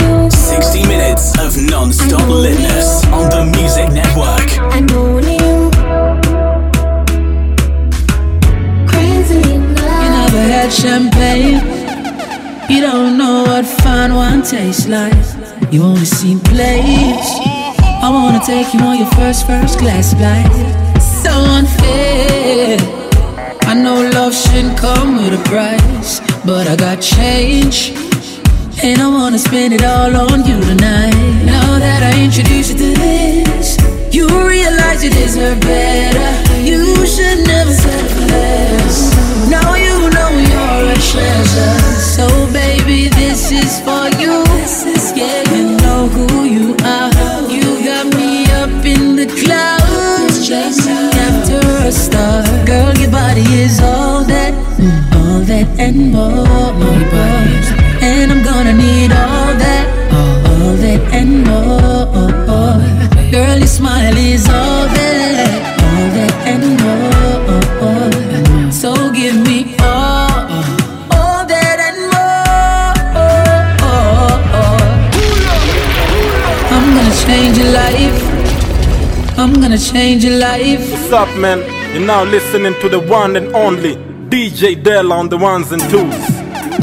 You. 0.00 0.30
60 0.30 0.86
minutes 0.86 1.36
of 1.38 1.56
non-stop 1.70 2.28
litness 2.28 3.04
on 3.12 3.28
the 3.30 3.42
Music 3.58 3.88
Network. 3.90 4.48
And 4.76 4.90
only 4.92 5.34
you. 5.46 5.70
Crazy 8.86 9.42
in. 9.54 9.62
You 10.02 10.08
never 10.20 10.42
had 10.54 10.70
champagne. 10.72 11.60
You 12.70 12.80
don't 12.80 13.18
know 13.18 13.42
what 13.42 13.66
fine 13.66 14.14
wine 14.14 14.42
tastes 14.42 14.86
like. 14.86 15.12
You 15.72 15.82
only 15.82 16.04
seen 16.04 16.38
plays. 16.38 17.51
I 18.04 18.10
wanna 18.10 18.40
take 18.44 18.74
you 18.74 18.80
on 18.80 18.98
your 18.98 19.06
first 19.12 19.46
first 19.46 19.78
class 19.78 20.12
flight. 20.12 20.50
So 21.00 21.30
unfair. 21.30 22.76
I 23.62 23.74
know 23.74 24.10
love 24.10 24.34
shouldn't 24.34 24.76
come 24.76 25.18
with 25.18 25.38
a 25.38 25.42
price, 25.48 26.18
but 26.44 26.66
I 26.66 26.74
got 26.74 27.00
change. 27.00 27.92
And 28.82 29.00
I 29.00 29.06
wanna 29.06 29.38
spend 29.38 29.72
it 29.72 29.84
all 29.84 30.16
on 30.16 30.44
you 30.44 30.58
tonight. 30.60 31.14
Now 31.46 31.78
that 31.78 32.02
I 32.02 32.24
introduce 32.24 32.70
you 32.70 32.78
to 32.82 32.90
this, 33.04 33.78
you 34.12 34.26
realize 34.26 35.04
you 35.04 35.10
deserve 35.10 35.60
better. 35.60 36.30
You 36.58 37.06
should 37.06 37.46
never 37.46 37.72
settle 37.72 38.08
for 38.16 38.26
less. 38.34 39.14
Now 39.48 39.76
you 39.76 40.10
know 40.10 40.30
you're 40.50 40.90
a 40.90 40.98
treasure. 40.98 41.78
So 42.18 42.26
baby, 42.52 43.10
this 43.10 43.52
is 43.52 43.78
for 43.86 44.10
you. 44.18 44.42
This 44.58 44.86
is 44.86 45.12
in 49.42 49.48
clouds, 49.48 50.46
chasing 50.46 51.10
after 51.18 51.60
a 51.86 51.92
star. 51.92 52.42
Girl, 52.66 52.94
your 52.98 53.10
body 53.10 53.42
is 53.42 53.80
all 53.80 54.24
that, 54.24 54.52
mm, 54.78 55.14
all 55.16 55.40
that 55.40 55.68
and 55.78 56.12
more. 56.12 56.72
And 58.00 58.32
I'm 58.32 58.42
gonna 58.42 58.72
need 58.72 59.12
all 59.12 59.54
that, 59.64 59.86
all 60.12 60.74
that 60.76 61.00
and 61.12 61.44
more. 61.46 62.30
Girl, 63.30 63.58
your 63.58 63.66
smile 63.66 64.16
is 64.16 64.48
all 64.48 64.86
that, 64.88 65.78
all 65.82 66.08
that 66.16 66.34
and 66.46 66.64
more. 66.82 68.72
So 68.72 69.10
give 69.12 69.36
me 69.46 69.71
gonna 79.72 79.84
change 79.84 80.22
your 80.22 80.38
life. 80.38 80.90
What's 80.90 81.12
up, 81.12 81.34
man? 81.38 81.60
You're 81.94 82.06
now 82.06 82.24
listening 82.24 82.74
to 82.80 82.88
the 82.90 83.00
one 83.00 83.36
and 83.36 83.54
only 83.54 83.96
DJ 84.28 84.82
Dell 84.82 85.12
on 85.12 85.30
the 85.30 85.38
ones 85.38 85.72
and 85.72 85.80
twos. 85.82 86.14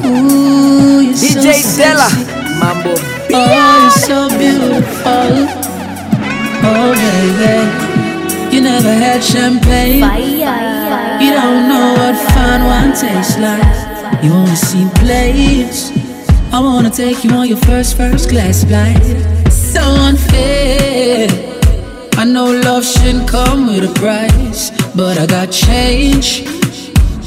Ooh, 0.05 1.01
you're 1.01 1.13
DJ 1.13 1.61
so 1.61 1.77
Della, 1.77 2.09
sexy. 2.09 2.59
Mambo. 2.59 2.93
Oh, 3.31 3.75
you're 3.81 3.99
so 4.09 4.17
beautiful. 4.41 5.29
Oh, 6.65 6.93
baby. 7.03 8.55
You 8.55 8.61
never 8.61 8.93
had 8.93 9.23
champagne. 9.23 10.01
You 11.21 11.31
don't 11.33 11.69
know 11.69 11.93
what 11.99 12.15
fine 12.33 12.63
wine 12.69 12.93
tastes 12.95 13.37
like. 13.37 14.23
You 14.23 14.31
only 14.31 14.55
seen 14.55 14.89
plays. 15.01 15.91
I 16.51 16.59
wanna 16.59 16.89
take 16.89 17.23
you 17.23 17.29
on 17.31 17.47
your 17.47 17.61
first 17.69 17.95
first 17.95 18.29
class 18.29 18.63
flight. 18.63 19.03
So 19.51 19.81
unfair. 19.81 21.48
I 22.19 22.25
know 22.25 22.51
love 22.51 22.83
shouldn't 22.83 23.29
come 23.29 23.67
with 23.67 23.89
a 23.89 23.93
price, 23.97 24.71
but 24.93 25.17
I 25.17 25.25
got 25.25 25.53
change. 25.53 26.43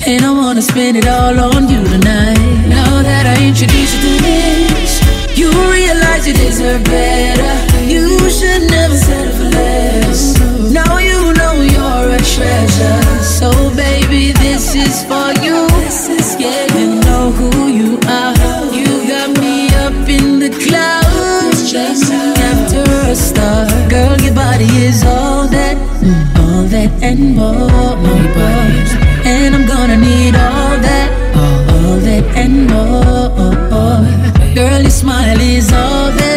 And 0.06 0.22
I 0.22 0.30
wanna 0.30 0.60
spend 0.60 0.98
it 0.98 1.08
all 1.08 1.40
on 1.40 1.66
you 1.66 1.82
tonight. 1.82 2.68
Now 2.68 3.00
that 3.00 3.24
I 3.24 3.42
introduce 3.42 3.90
you 3.94 4.00
to 4.04 4.22
this, 4.28 4.92
you 5.34 5.48
realize 5.48 6.28
you 6.28 6.34
deserve 6.34 6.84
better. 6.84 7.54
You 7.88 8.28
should 8.28 8.68
never 8.70 8.94
settle 8.94 9.32
for 9.32 9.48
less. 9.56 10.38
Now 10.70 10.98
you 10.98 11.32
know 11.40 11.54
you're 11.74 12.10
a 12.12 12.22
treasure. 12.34 13.22
So 13.22 13.48
baby, 13.74 14.32
this 14.32 14.74
is 14.74 15.04
for 15.04 15.32
you. 15.42 15.71
Body 24.62 24.84
is 24.84 25.02
all 25.04 25.46
that, 25.48 25.76
all 26.38 26.64
that 26.64 26.90
and 27.02 27.36
more. 27.36 27.62
And 29.24 29.54
I'm 29.54 29.66
gonna 29.66 29.96
need 29.96 30.34
all 30.34 30.76
that, 30.88 31.10
all 31.36 31.96
that 32.06 32.24
and 32.36 32.66
more. 32.70 34.54
Girl, 34.54 34.80
your 34.80 34.90
smile 34.90 35.40
is 35.40 35.72
all 35.72 36.10
that, 36.12 36.31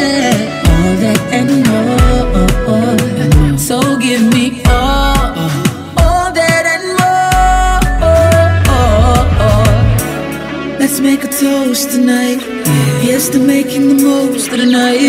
Here's 13.26 13.40
to 13.40 13.44
making 13.44 13.88
the 13.88 13.96
most 14.04 14.52
of 14.52 14.58
the 14.58 14.66
night. 14.68 15.00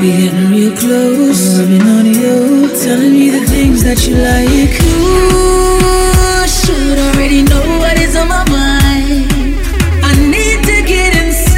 We 0.00 0.08
getting 0.12 0.50
real 0.50 0.76
close. 0.76 1.58
Rubbing 1.58 1.80
on 1.82 2.04
you, 2.04 2.68
telling 2.84 3.12
me 3.12 3.30
the 3.30 3.40
things 3.46 3.82
that 3.82 4.06
you 4.06 4.16
like. 4.16 4.76
Ooh, 4.84 6.44
should 6.46 6.98
already 6.98 7.42
know 7.42 7.78
what 7.78 7.98
is 7.98 8.14
on 8.14 8.28
my 8.28 8.44
mind. 8.50 9.56
I 10.04 10.12
need 10.34 10.60
to 10.68 10.82
get 10.84 11.16
inside. 11.16 11.56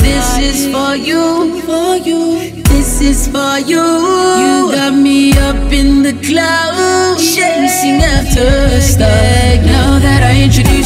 This 0.00 0.38
is 0.48 0.72
for 0.72 0.96
you, 0.96 1.60
for 1.68 1.96
you. 1.96 2.62
This 2.72 3.02
is 3.02 3.28
for 3.28 3.58
you. 3.58 3.84
You 4.40 4.72
got 4.72 4.94
me 4.94 5.36
up 5.36 5.70
in 5.70 6.02
the 6.02 6.14
clouds, 6.24 7.36
chasing 7.36 8.00
after 8.00 8.48
a 8.78 8.80
star. 8.80 9.10
Now 9.66 9.98
that 9.98 10.22
I 10.22 10.42
introduce 10.42 10.81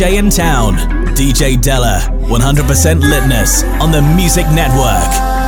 DJ 0.00 0.16
in 0.16 0.30
town, 0.30 0.76
DJ 1.14 1.60
Della. 1.60 2.00
100% 2.22 3.02
litness 3.02 3.64
on 3.82 3.92
the 3.92 4.00
Music 4.00 4.46
Network. 4.46 5.39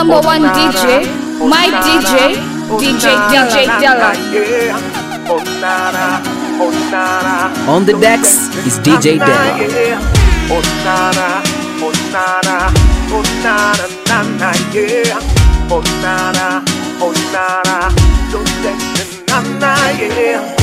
Number 0.00 0.20
one 0.26 0.40
DJ, 0.56 1.04
my 1.44 1.68
DJ, 1.84 2.32
DJ 2.80 3.04
DJ 3.28 3.68
Della. 3.84 4.16
On 7.68 7.84
the 7.84 7.92
decks 8.00 8.48
is 8.64 8.78
DJ 8.80 9.18
Della. 9.20 9.60
Yeah. 9.60 10.00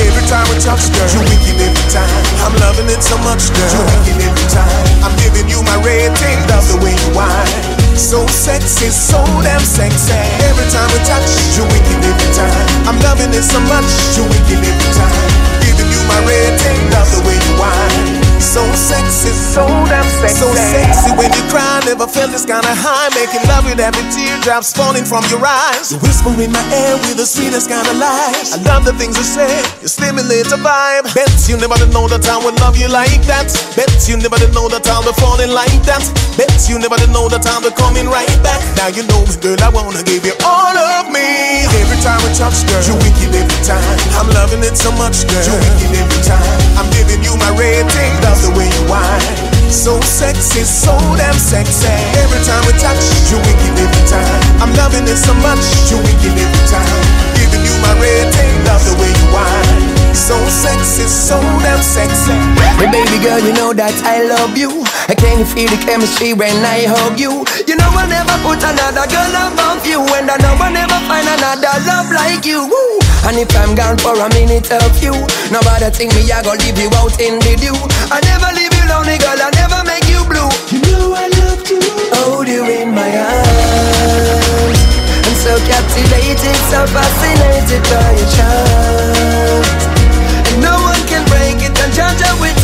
Every 0.02 0.24
time 0.26 0.46
we 0.50 0.58
touch, 0.58 0.90
girl, 0.90 1.06
you 1.14 1.20
wicked 1.22 1.62
every 1.62 1.86
time. 1.94 2.10
I'm 2.42 2.54
loving 2.58 2.90
it 2.90 3.02
so 3.06 3.16
much, 3.18 3.54
girl. 3.54 3.70
You 3.70 3.86
wicked 3.86 4.18
every 4.18 4.46
time. 4.50 4.82
I'm 5.06 5.14
giving 5.22 5.48
you 5.48 5.62
my 5.62 5.78
rating, 5.86 6.38
love 6.50 6.66
the 6.66 6.78
way 6.82 6.90
you 6.90 7.14
whine. 7.14 7.77
So 7.98 8.24
sexy, 8.28 8.90
so 8.90 9.18
damn 9.42 9.60
sexy. 9.60 10.14
Every 10.46 10.70
time 10.70 10.88
we 10.94 10.98
touch, 11.04 11.28
you 11.58 11.64
wicked 11.64 11.98
every 12.06 12.32
time. 12.32 12.86
I'm 12.86 12.98
loving 13.00 13.34
it 13.34 13.42
so 13.42 13.58
much, 13.66 13.90
you 14.16 14.22
wicked 14.22 14.64
every 14.64 14.90
time. 14.94 15.28
Giving 15.66 15.90
you 15.90 16.00
my 16.06 16.22
rating, 16.24 16.90
love 16.94 17.10
the 17.10 17.20
way 17.26 17.34
you 17.34 17.54
whine. 17.58 18.07
So 18.38 18.62
sexy, 18.74 19.30
so 19.30 19.66
damn 19.90 20.06
sexy. 20.22 20.38
So 20.40 20.48
sexy 20.54 21.10
when 21.18 21.30
you 21.34 21.44
cry, 21.50 21.82
never 21.86 22.06
felt 22.06 22.30
this 22.30 22.46
kind 22.46 22.64
of 22.64 22.76
high. 22.78 23.10
Making 23.14 23.44
love 23.50 23.66
with 23.66 23.78
every 23.78 24.02
teardrops 24.14 24.72
falling 24.72 25.04
from 25.04 25.22
your 25.30 25.44
eyes. 25.44 25.92
You 25.92 25.98
whisper 25.98 26.30
in 26.38 26.50
my 26.50 26.62
ear 26.70 26.96
with 27.06 27.18
the 27.18 27.26
sweetest 27.26 27.68
kind 27.68 27.86
of 27.86 27.96
lies. 27.98 28.54
I 28.54 28.62
love 28.62 28.84
the 28.84 28.94
things 28.94 29.18
you 29.18 29.26
say, 29.26 29.50
you 29.82 29.88
stimulate 29.88 30.50
a 30.50 30.58
vibe. 30.58 31.10
Bet 31.14 31.30
you 31.50 31.58
never 31.58 31.76
did 31.76 31.92
know 31.92 32.06
that 32.08 32.26
I 32.26 32.38
would 32.42 32.58
love 32.62 32.78
you 32.78 32.88
like 32.88 33.22
that. 33.26 33.50
Bet 33.76 33.90
you 34.08 34.16
never 34.16 34.38
did 34.38 34.54
know 34.54 34.66
that 34.70 34.86
I'll 34.88 35.04
be 35.04 35.12
falling 35.18 35.52
like 35.52 35.82
that. 35.86 36.02
Bet 36.38 36.70
you 36.70 36.78
never 36.78 36.96
did 36.96 37.10
know 37.10 37.28
that 37.28 37.44
I'll 37.46 37.62
be 37.62 37.70
coming 37.74 38.06
right 38.06 38.30
back. 38.42 38.62
Now 38.78 38.88
you 38.88 39.02
know 39.06 39.22
girl, 39.42 39.58
I 39.62 39.70
wanna 39.70 40.02
give 40.02 40.26
you 40.26 40.34
all 40.42 40.74
of 40.74 41.10
me. 41.10 41.66
Every 41.78 41.98
time 42.02 42.18
we 42.22 42.30
touch, 42.34 42.66
girl, 42.66 42.82
you 42.86 42.94
wicked 43.02 43.34
every 43.34 43.60
time. 43.62 43.82
I'm 44.18 44.28
loving 44.34 44.62
it 44.62 44.76
so 44.78 44.90
much, 44.98 45.26
girl. 45.26 45.44
You 45.46 45.56
wicked 45.58 45.92
every 45.94 46.22
time. 46.26 46.58
I'm 46.78 46.88
giving 46.94 47.22
you 47.22 47.34
my 47.38 47.50
rating, 47.54 48.14
love 48.28 48.42
the 48.44 48.52
way 48.52 48.68
you 48.68 48.84
whine. 48.92 49.72
So 49.72 50.00
sexy, 50.00 50.64
so 50.64 50.92
damn 51.16 51.34
sexy. 51.34 51.88
Every 52.20 52.42
time 52.44 52.62
we 52.68 52.72
touch, 52.76 53.00
you 53.30 53.38
wicked 53.40 53.74
every 53.80 54.04
time. 54.04 54.40
I'm 54.60 54.72
loving 54.76 55.04
it 55.08 55.16
so 55.16 55.32
much, 55.40 55.64
you 55.88 55.96
wicked 55.96 56.36
every 56.36 56.64
time. 56.68 57.00
Giving 57.36 57.64
you 57.64 57.74
my 57.80 57.92
rating, 57.96 58.52
love 58.68 58.84
the 58.84 58.94
way 59.00 59.08
you 59.08 59.26
whine. 59.32 59.97
So 60.12 60.36
sexy, 60.48 61.08
so 61.08 61.40
damn 61.64 61.80
sexy. 61.80 62.36
Hey 62.76 62.90
baby 62.92 63.16
girl, 63.24 63.40
you 63.40 63.52
know 63.56 63.72
that 63.72 63.96
I 64.04 64.28
love 64.28 64.56
you. 64.56 64.84
I 65.08 65.14
can 65.16 65.40
you 65.40 65.46
feel 65.48 65.68
the 65.72 65.80
chemistry 65.80 66.36
when 66.36 66.52
I 66.64 66.84
hug 66.84 67.16
you. 67.16 67.44
You 67.64 67.74
know 67.80 67.88
I'll 67.96 68.04
never 68.08 68.36
put 68.44 68.60
another 68.60 69.08
girl 69.08 69.34
above 69.48 69.86
you, 69.88 70.04
and 70.20 70.28
I 70.28 70.36
know 70.44 70.52
I 70.60 70.68
never 70.68 70.98
find 71.08 71.24
another 71.24 71.72
love 71.88 72.12
like 72.12 72.44
you. 72.44 72.68
Woo. 72.68 73.00
And 73.24 73.40
if 73.40 73.48
I'm 73.56 73.72
gone 73.74 73.96
for 73.98 74.16
a 74.20 74.28
minute 74.36 74.68
of 74.68 74.92
you, 75.02 75.16
nobody 75.48 75.88
think 75.90 76.12
me 76.12 76.28
I 76.28 76.44
go 76.44 76.52
leave 76.60 76.76
you 76.76 76.92
out 77.00 77.16
in 77.20 77.40
the 77.40 77.56
dew. 77.56 77.76
I 78.12 78.20
never 78.28 78.52
leave 78.52 78.72
you 78.72 78.84
lonely, 78.88 79.16
girl. 79.16 79.36
I 79.36 79.48
never 79.56 79.80
make 79.88 80.06
you 80.12 80.20
blue. 80.28 80.48
You 80.68 80.80
know 80.92 81.16
I 81.16 81.28
love 81.40 81.60
to 81.72 81.76
hold 82.20 82.48
you 82.48 82.64
in 82.68 82.92
my 82.92 83.08
arms. 83.08 84.80
I'm 85.24 85.36
so 85.40 85.56
captivated, 85.64 86.56
so 86.68 86.84
fascinated 86.92 87.82
by 87.88 88.08
your 88.12 88.28
charms. 88.36 89.67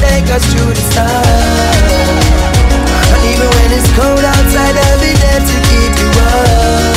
Take 0.00 0.26
us 0.30 0.44
to 0.54 0.62
the 0.64 0.84
stars. 0.90 2.24
And 3.12 3.22
even 3.32 3.48
when 3.56 3.68
it's 3.76 3.90
cold 3.94 4.24
outside, 4.24 4.74
I'll 4.76 5.00
be 5.00 5.12
there 5.22 5.42
to 5.50 5.56
keep 5.68 5.92
you 6.00 6.08
warm. 6.18 6.93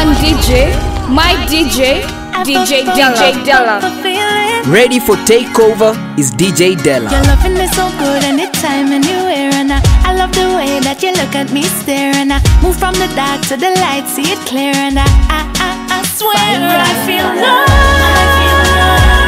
God 0.00 0.06
one 0.06 0.16
DJ, 0.16 0.72
my 1.08 1.34
DJ, 1.46 2.00
DJ 2.44 2.84
DJ 2.84 3.44
Della. 3.44 3.80
Ready 4.66 4.98
for 4.98 5.16
takeover 5.28 5.92
is 6.18 6.30
DJ 6.32 6.82
Della. 6.82 7.10
Your 7.10 7.22
loving 7.24 7.56
is 7.56 7.70
so 7.72 7.86
good 7.98 8.24
anytime, 8.24 8.92
anywhere, 8.92 9.52
and 9.52 9.72
I, 9.72 9.80
I 10.04 10.14
love 10.14 10.32
the 10.32 10.54
way 10.56 10.80
that 10.80 11.02
you 11.02 11.12
look 11.12 11.34
at 11.34 11.52
me 11.52 11.64
stare, 11.64 12.14
and 12.14 12.32
I 12.32 12.40
move 12.62 12.76
from 12.78 12.94
the 12.94 13.12
dark 13.14 13.42
to 13.48 13.56
the 13.58 13.70
light, 13.82 14.06
see 14.08 14.32
it 14.32 14.38
clear, 14.46 14.72
and 14.74 14.98
I, 14.98 15.04
I, 15.28 15.40
I, 15.66 16.00
I 16.00 16.04
swear 16.16 16.34
I 16.34 16.92
feel 17.04 17.28
love. 17.36 17.68
I 17.68 18.24
feel 18.40 18.76
love 18.76 19.19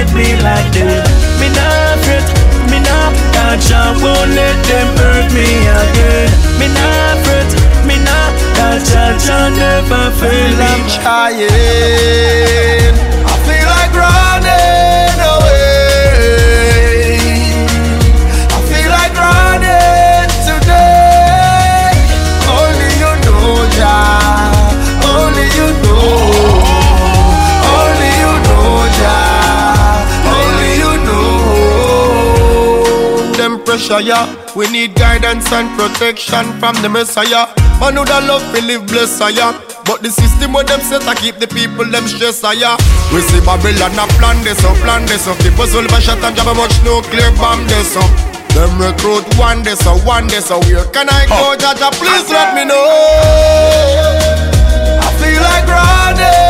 never 0.00 0.16
me 0.16 0.36
like 0.42 0.72
them 0.72 1.04
Me 1.40 1.48
nah 1.52 1.96
fret, 2.04 2.24
me 2.70 2.78
nah 2.80 3.12
Cause 3.32 3.68
Jah 3.68 3.92
won't 4.02 4.30
let 4.34 4.56
them 4.66 4.88
hurt 4.96 5.32
me 5.32 5.46
again. 5.66 6.30
Me 6.58 6.66
nah 6.68 7.14
fret, 7.24 7.50
me 7.86 7.96
nah 7.98 8.30
Cause 8.56 8.90
Jah 8.90 9.18
Jah 9.18 9.50
never 9.50 10.10
fail. 10.16 10.62
I'm 10.62 10.88
trying. 10.88 11.50
Shy. 33.80 34.12
We 34.54 34.68
need 34.68 34.94
guidance 34.94 35.50
and 35.52 35.68
protection 35.78 36.44
from 36.60 36.76
the 36.82 36.88
Messiah. 36.88 37.48
Man 37.80 37.96
who 37.96 38.04
da 38.04 38.20
love 38.20 38.44
we 38.52 38.60
live 38.60 38.86
bless 38.86 39.18
ya. 39.32 39.56
But 39.88 40.02
the 40.02 40.10
system 40.10 40.52
where 40.52 40.64
them 40.64 40.80
set 40.80 41.02
to 41.02 41.14
keep 41.16 41.40
the 41.40 41.48
people 41.48 41.84
them 41.88 42.06
stress 42.06 42.42
ya. 42.44 42.76
We 43.12 43.24
see 43.24 43.40
Babylon 43.40 43.96
a 43.96 44.04
plan 44.20 44.36
this 44.44 44.62
up, 44.64 44.76
plan 44.84 45.06
this 45.06 45.26
up. 45.26 45.38
People 45.40 45.66
soul 45.66 45.88
by 45.88 45.98
shot 45.98 46.20
and 46.22 46.36
jab 46.36 46.46
a 46.46 46.54
much 46.54 46.76
nuclear 46.84 47.32
bomb 47.40 47.64
this 47.66 47.96
up. 47.96 48.10
Them 48.52 48.76
recruit 48.76 49.24
one 49.38 49.62
day 49.62 49.74
so 49.74 49.96
one 50.04 50.26
day 50.26 50.40
so 50.40 50.60
where 50.68 50.84
can 50.92 51.08
I 51.08 51.24
go, 51.26 51.56
Jaja? 51.56 51.88
Please 51.96 52.28
let 52.28 52.54
me 52.54 52.64
know. 52.68 52.84
I 55.00 55.08
feel 55.18 55.40
like 55.40 55.66
running 55.66 56.49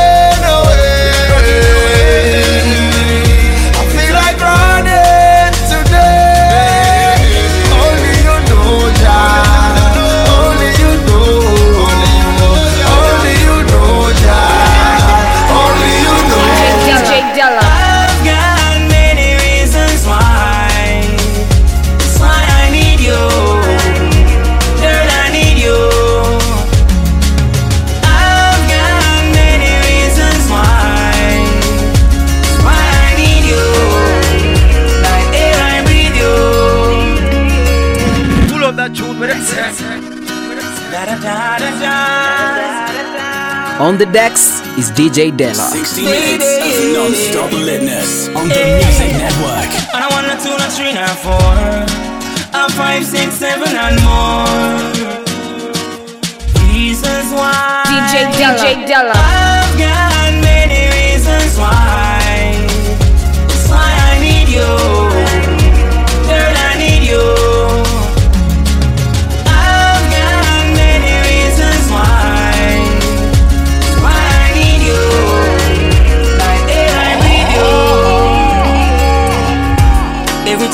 On 43.80 43.96
the 43.96 44.06
decks 44.12 44.60
is 44.76 44.90
DJ 44.92 45.34
Della. 45.34 45.66
60 45.72 46.04
minutes 46.04 46.44
of 46.60 46.92
non-stop 46.92 47.50
litness 47.50 48.28
on 48.36 48.46
the 48.48 48.62
Music 48.78 49.10
Network. 49.16 49.70
And 49.94 50.04
I 50.04 50.08
want 50.12 50.26
a 50.28 50.36
two, 50.36 50.52
a 50.52 50.68
three, 50.70 50.92
and 50.92 50.98
a 50.98 51.08
four, 51.24 51.56
a 52.52 52.70
five, 52.72 53.04
six, 53.04 53.34
seven, 53.34 53.74
and 53.74 53.96
more. 54.04 55.10
Reasons 56.70 57.32
why. 57.32 57.82
DJ 57.88 58.30
Della. 58.38 58.58
DJ 58.60 58.86
Della. 58.86 59.12
I've 59.16 59.78
got 59.78 60.30
many 60.44 60.82
reasons 61.00 61.56
why. 61.56 62.54
That's 63.48 63.68
why 63.68 63.90
I 63.90 64.20
need 64.20 64.48
you. 64.54 65.09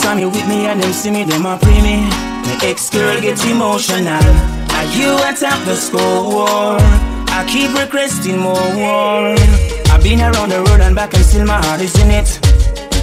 Time 0.03 0.19
you 0.19 0.29
with 0.29 0.47
me 0.49 0.67
and 0.67 0.83
them 0.83 0.93
see 0.93 1.11
me, 1.11 1.25
them 1.25 1.47
a 1.47 1.59
pre 1.59 1.81
me. 1.83 2.09
My 2.45 2.59
ex 2.63 2.91
girl 2.91 3.21
get 3.21 3.39
emotional. 3.47 4.23
Are 4.77 4.89
you 4.97 5.15
atop 5.29 5.65
the 5.65 5.77
score? 5.77 6.79
I 7.31 7.45
keep 7.49 7.73
requesting 7.79 8.39
more. 8.39 9.37
I've 9.93 10.03
been 10.03 10.21
around 10.21 10.51
the 10.51 10.65
road 10.69 10.81
and 10.81 10.95
back 10.95 11.15
and 11.15 11.25
still 11.25 11.47
my 11.47 11.61
heart 11.65 11.81
is 11.81 11.95
in 12.03 12.11
it. 12.11 12.39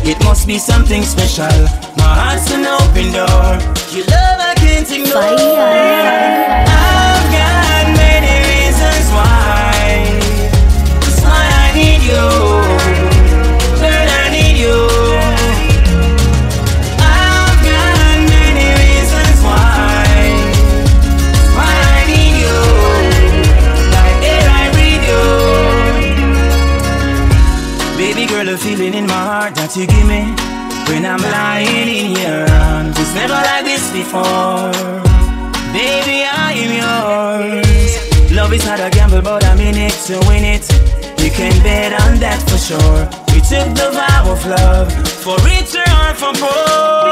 It 0.06 0.22
must 0.24 0.48
be 0.48 0.58
something 0.58 1.04
special. 1.04 1.58
My 1.98 2.14
heart's 2.20 2.52
an 2.52 2.66
open 2.66 3.12
door. 3.14 3.58
Your 3.96 4.06
love 4.08 4.40
I 4.40 4.54
can't 4.58 4.90
ignore. 4.92 5.22
I've 6.68 7.28
got 7.38 7.86
many 7.96 8.36
reasons 8.52 9.08
why. 9.16 10.20
That's 11.00 11.22
why 11.22 11.44
I 11.64 11.74
need 11.76 12.02
you. 12.04 12.83
The 28.54 28.60
feeling 28.60 28.94
in 28.94 29.08
my 29.08 29.24
heart 29.32 29.56
that 29.56 29.74
you 29.76 29.88
give 29.88 30.06
me 30.06 30.22
when 30.86 31.02
I'm 31.10 31.24
lying 31.26 31.90
in 31.90 32.14
your 32.14 32.46
arms. 32.70 32.94
It's 33.02 33.16
never 33.18 33.34
like 33.34 33.66
this 33.66 33.90
before. 33.90 34.70
Baby, 35.74 36.22
I 36.22 36.54
am 36.62 36.72
yours. 36.84 38.32
Love 38.32 38.54
is 38.54 38.64
not 38.66 38.80
a 38.80 38.92
gamble, 38.92 39.24
but 39.24 39.44
I'm 39.46 39.60
in 39.60 39.74
it 39.74 39.98
to 40.06 40.22
win 40.30 40.46
it. 40.46 40.70
You 41.18 41.32
can 41.34 41.56
bet 41.66 41.98
on 42.06 42.20
that 42.22 42.46
for 42.46 42.60
sure. 42.62 43.02
We 43.34 43.42
took 43.42 43.74
the 43.74 43.90
vow 43.90 44.30
of 44.30 44.46
love 44.46 44.90
for 45.24 45.34
richer 45.42 45.88
or 46.06 46.14
for 46.14 46.34
poor. 46.38 47.10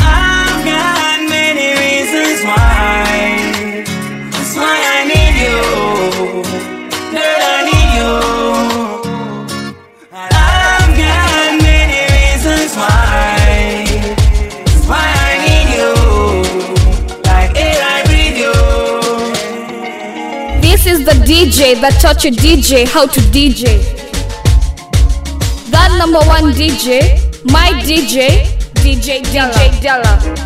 I've 0.00 0.64
got 0.64 1.20
many 1.28 1.68
reasons 1.84 2.40
why. 2.48 3.15
DJ 21.46 21.80
that 21.80 22.00
taught 22.00 22.24
you 22.24 22.32
DJ 22.32 22.84
how 22.88 23.06
to 23.06 23.20
DJ. 23.30 23.78
That 25.70 25.94
number 25.96 26.18
one 26.26 26.52
DJ, 26.52 27.22
my 27.52 27.70
DJ, 27.84 28.48
DJ 28.74 29.22
Della. 29.32 29.52
DJ 29.52 29.80
Della. 29.80 30.45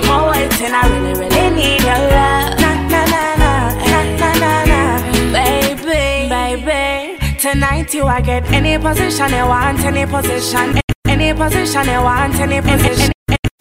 Don't 0.00 0.04
keep 0.04 0.04
me 0.04 0.16
waiting. 0.30 0.74
I 0.74 0.82
really, 0.88 1.14
really 1.18 1.50
need 1.56 1.82
your 1.82 2.02
love. 2.14 2.58
Na 2.60 2.70
na 2.92 3.02
na 3.12 3.22
na 3.36 3.52
na 3.90 4.00
na 4.20 4.30
na 4.42 4.52
na. 4.70 4.80
Baby, 5.32 6.28
baby. 6.28 7.18
Tonight 7.38 7.94
you 7.94 8.04
I 8.04 8.20
get 8.20 8.44
any 8.52 8.78
position 8.78 9.30
you 9.30 9.46
want, 9.46 9.80
any 9.80 10.06
position, 10.06 10.80
any 11.06 11.32
position 11.34 11.86
you 11.86 12.02
want, 12.02 12.34
any 12.34 12.60
position. 12.60 13.12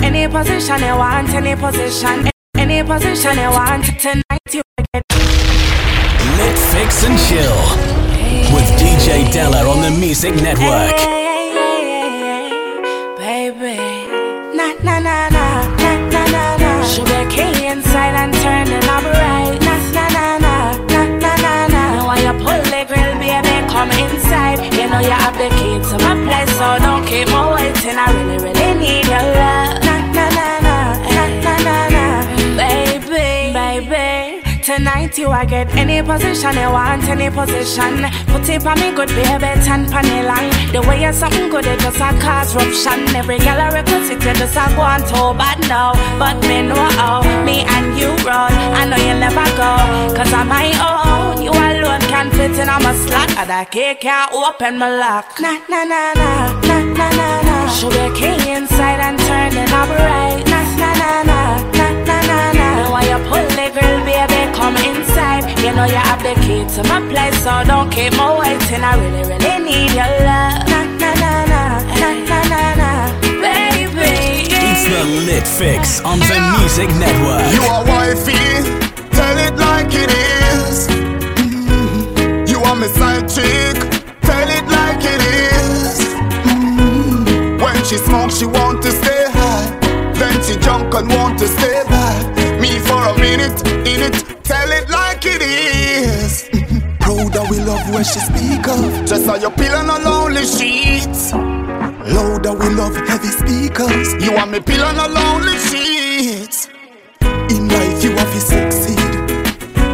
Any 0.01 0.27
position 0.27 0.79
you 0.79 0.95
want, 0.97 1.29
any 1.29 1.55
position, 1.55 2.29
any 2.55 2.81
position 2.83 3.37
you 3.37 3.49
want. 3.51 3.85
Tonight 3.99 4.49
you 4.53 4.61
get 4.93 5.03
Lit, 6.37 6.57
fix, 6.73 7.03
and 7.03 7.17
chill 7.27 7.59
with 8.55 8.67
DJ 8.79 9.31
Della 9.31 9.67
on 9.69 9.81
the 9.81 9.91
Music 9.99 10.33
Network. 10.35 10.95
baby. 13.17 13.77
Na 14.55 14.67
na 14.83 14.99
na 14.99 15.29
na 15.29 15.36
have 25.27 25.37
the 25.37 25.49
key 25.57 25.77
to 25.89 25.97
my 26.05 26.15
place, 26.23 26.49
so 26.57 26.77
don't 26.79 27.05
keep 27.05 27.27
me 27.27 27.41
waiting. 27.53 27.97
I 27.97 28.07
really, 28.15 28.37
really 28.37 28.79
need 28.79 29.07
your 29.07 29.23
love. 29.35 29.86
Baby. 34.77 34.87
Tonight 34.87 35.17
you 35.17 35.29
I 35.29 35.45
get 35.45 35.75
any 35.75 36.01
position 36.01 36.53
you 36.55 36.71
want, 36.71 37.03
any 37.09 37.29
position. 37.29 38.05
Put 38.27 38.47
it 38.49 38.65
on 38.65 38.79
me 38.79 38.91
good, 38.95 39.09
baby, 39.09 39.51
tan 39.65 39.89
pan 39.89 40.05
it 40.05 40.25
long. 40.25 40.49
The 40.71 40.81
way 40.87 41.01
you're 41.01 41.13
something 41.13 41.49
good, 41.49 41.65
it 41.65 41.79
just 41.79 41.97
a 41.97 42.09
cause 42.21 42.55
ruption. 42.55 43.15
Every 43.15 43.39
girl 43.39 43.59
I 43.59 43.69
request 43.79 44.11
it, 44.11 44.23
you 44.23 44.33
just 44.33 44.55
a 44.55 44.65
go 44.75 44.81
on 44.81 45.01
too 45.01 45.37
bad 45.37 45.59
now. 45.67 45.93
But 46.19 46.39
me 46.47 46.61
know 46.61 46.75
how, 46.97 47.21
me 47.43 47.63
and 47.67 47.97
you 47.97 48.09
roll. 48.25 48.53
I 48.77 48.85
know 48.85 48.97
you'll 48.97 49.19
never 49.19 49.45
go, 49.57 50.15
cause 50.15 50.33
I'm 50.33 50.47
my 50.47 50.69
own. 50.79 51.41
You 51.43 51.51
alone 51.51 52.01
can 52.11 52.29
fit 52.31 52.57
in 52.59 52.69
on 52.69 52.83
my 52.83 52.93
slot, 52.93 53.29
and 53.37 53.71
key 53.71 53.95
can't 53.95 54.31
open 54.33 54.77
my 54.77 54.89
lock. 54.97 55.39
Na 55.39 55.57
na 55.69 55.83
na 55.85 56.13
na, 56.13 56.61
na 56.61 56.77
na 56.93 57.09
na 57.15 57.41
na. 57.41 57.69
Sugar 57.69 58.13
cane 58.15 58.47
inside 58.47 58.99
and 59.01 59.19
turning 59.19 59.71
up 59.73 59.89
right. 59.89 60.43
Na 60.47 60.59
na 60.77 60.89
na 61.01 61.23
na, 61.23 61.39
na 61.77 61.87
na 62.05 62.17
na 62.29 62.51
na. 62.53 62.67
When 62.93 63.03
you 63.09 63.19
pull 63.29 63.47
the 63.57 63.67
girl, 63.73 64.05
baby. 64.05 64.16
You 65.67 65.75
know 65.75 65.83
you 65.83 65.95
have 65.95 66.23
the 66.23 66.33
key 66.47 66.63
to 66.75 66.83
my 66.87 67.01
place, 67.11 67.43
so 67.43 67.51
don't 67.67 67.89
keep 67.89 68.13
me 68.13 68.27
waiting. 68.39 68.83
I 68.87 68.95
really, 68.95 69.23
really 69.27 69.65
need 69.67 69.91
your 69.91 70.07
love. 70.23 70.63
Na 70.71 70.79
na 70.95 71.11
na 71.19 71.31
na 71.43 71.61
na 71.99 72.09
na 72.23 72.39
na 72.47 72.61
na, 72.79 72.91
baby. 73.43 74.47
It's 74.47 74.87
the 74.87 75.03
Lit 75.27 75.45
Fix 75.45 75.99
on 76.05 76.19
the 76.19 76.39
Music 76.57 76.87
Network. 76.95 77.51
You 77.51 77.63
are 77.67 77.83
wifey, 77.83 78.39
tell 79.11 79.37
it 79.37 79.59
like 79.59 79.91
it 79.91 80.09
is. 80.09 80.87
Mm. 81.43 82.47
You 82.47 82.59
are 82.63 82.75
my 82.75 82.87
side 82.87 83.27
chick, 83.27 83.75
tell 84.21 84.47
it 84.47 84.65
like 84.71 85.03
it 85.03 85.21
is. 85.51 85.99
Mm. 86.47 87.61
When 87.61 87.75
she 87.83 87.97
smokes, 87.97 88.37
she 88.37 88.45
want 88.45 88.81
to 88.83 88.91
stay 88.91 89.25
high. 89.31 89.67
Then 90.13 90.41
she 90.43 90.55
drunk 90.55 90.93
and 90.95 91.09
want 91.09 91.39
to 91.39 91.47
stay 91.49 91.83
back. 91.89 92.23
Me 92.61 92.79
for 92.79 93.03
a 93.03 93.19
minute, 93.19 93.59
in 93.85 94.01
it, 94.07 94.15
tell 94.45 94.71
it 94.71 94.89
like 94.89 95.16
it 95.27 95.41
is. 95.41 96.49
Proud 96.99 97.33
that 97.33 97.47
we 97.49 97.59
love 97.59 97.83
when 97.93 98.03
she 98.03 98.19
speak 98.19 98.67
of. 98.67 99.05
Just 99.05 99.27
on 99.27 99.41
your 99.41 99.51
pillow 99.51 99.77
on 99.77 99.89
a 99.89 99.97
lonely 100.03 100.45
sheets. 100.45 101.33
Louder 101.33 102.53
we 102.53 102.69
love 102.73 102.95
heavy 103.07 103.27
speakers. 103.27 104.13
You 104.23 104.33
want 104.33 104.51
me 104.51 104.59
pillow 104.59 104.87
on 104.87 105.13
lonely 105.13 105.57
sheets. 105.69 106.69
In 107.51 107.67
life 107.67 108.03
you 108.03 108.11
have 108.11 108.31
to 108.33 108.41
succeed. 108.41 108.99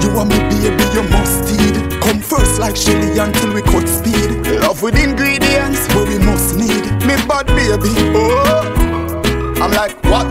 You 0.04 0.14
want 0.14 0.30
me 0.30 0.38
baby, 0.50 0.86
you 0.94 1.04
must 1.10 1.44
need. 1.50 1.76
Come 2.02 2.20
first 2.20 2.60
like 2.60 2.76
Shelly 2.76 3.18
until 3.18 3.54
we 3.54 3.62
cut 3.62 3.88
speed. 3.88 4.30
Love 4.62 4.82
with 4.82 4.96
ingredients 4.98 5.88
where 5.94 6.06
we 6.06 6.18
must 6.20 6.58
need. 6.58 6.84
Me 7.08 7.16
bad 7.28 7.48
baby, 7.48 7.94
oh. 8.16 8.70
I'm 9.62 9.72
like, 9.72 9.96
what 10.06 10.28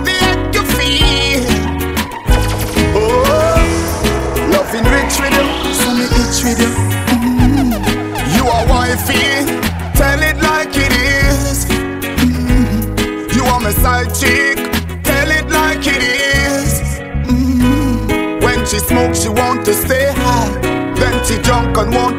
want 19.32 19.64
to 19.64 19.74
stay 19.74 20.12
high. 20.12 20.52
Then 20.94 21.24
she 21.24 21.40
drunk 21.42 21.76
and 21.78 21.94
want 21.94 22.11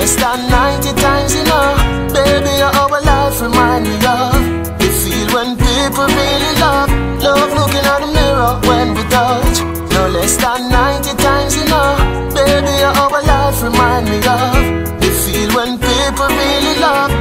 less 0.00 0.16
than 0.16 0.48
90 0.48 0.92
times 1.00 1.34
enough. 1.34 1.78
Baby, 2.16 2.54
our 2.62 3.00
life 3.04 3.40
remind 3.42 3.84
me 3.84 3.96
of 4.00 4.32
the 4.80 4.88
feel 5.00 5.28
when 5.36 5.48
people 5.60 6.06
really 6.08 6.52
love. 6.64 6.90
Love 7.20 7.52
looking 7.58 7.84
at 7.92 8.00
the 8.04 8.10
mirror 8.16 8.52
when 8.68 8.86
we 8.96 9.02
touch. 9.12 9.56
No 9.92 10.02
less 10.16 10.36
than 10.42 10.70
90 10.70 11.22
times 11.24 11.54
enough. 11.62 12.00
Baby, 12.34 12.76
our 12.90 13.22
life 13.30 13.62
remind 13.62 14.04
me 14.08 14.18
of 14.36 15.00
the 15.02 15.10
feel 15.20 15.50
when 15.56 15.72
people 15.86 16.28
really 16.40 16.74
love. 16.86 17.12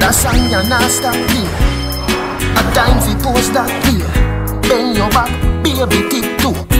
That 0.00 0.12
song 0.20 0.42
you 0.52 0.62
not 0.68 0.90
stop 0.90 1.16
here. 1.32 1.54
A 2.60 2.62
time 2.76 2.98
fi 3.04 3.12
post 3.24 3.52
that 3.56 3.70
clear. 3.82 4.08
Bend 4.68 4.96
your 4.98 5.08
back, 5.16 5.32
baby, 5.64 5.98
tick 6.10 6.28
too. 6.40 6.77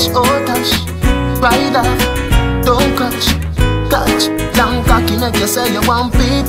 Oh 0.00 0.08
gosh, 0.08 0.16
oh 0.16 0.46
gosh, 0.48 0.72
ride 1.44 1.76
off, 1.76 2.64
don't 2.64 2.96
crash, 2.96 3.36
catch. 3.92 4.32
Long 4.56 4.82
cocky 4.84 5.20
make 5.20 5.36
you 5.36 5.46
say 5.46 5.70
you 5.74 5.82
want 5.84 6.14
pee 6.14 6.40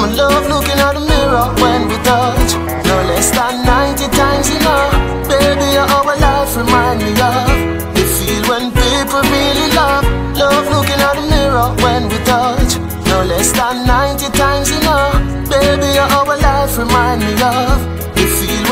My 0.00 0.08
love 0.16 0.48
looking 0.48 0.80
at 0.80 0.96
the 0.96 1.04
mirror 1.04 1.52
when 1.60 1.88
we 1.88 1.96
touch. 2.00 2.56
No 2.88 2.96
less 3.12 3.28
than 3.30 3.60
90 3.68 4.08
times 4.16 4.48
enough. 4.56 5.28
Baby, 5.28 5.76
our 5.76 6.16
life 6.16 6.56
remind 6.56 7.04
me 7.04 7.12
of 7.12 7.92
the 7.92 8.04
feel 8.08 8.42
when 8.48 8.72
people 8.72 9.20
really 9.20 9.68
love. 9.76 10.08
Love 10.32 10.64
looking 10.72 10.96
at 10.96 11.20
the 11.20 11.26
mirror 11.28 11.68
when 11.84 12.08
we 12.08 12.16
touch. 12.24 12.80
No 13.04 13.20
less 13.22 13.52
than 13.52 13.86
90 13.86 14.32
times 14.32 14.70
enough. 14.70 15.12
Baby, 15.52 15.98
our 15.98 16.36
life 16.40 16.78
remind 16.78 17.20
me 17.20 17.32
of 17.44 18.00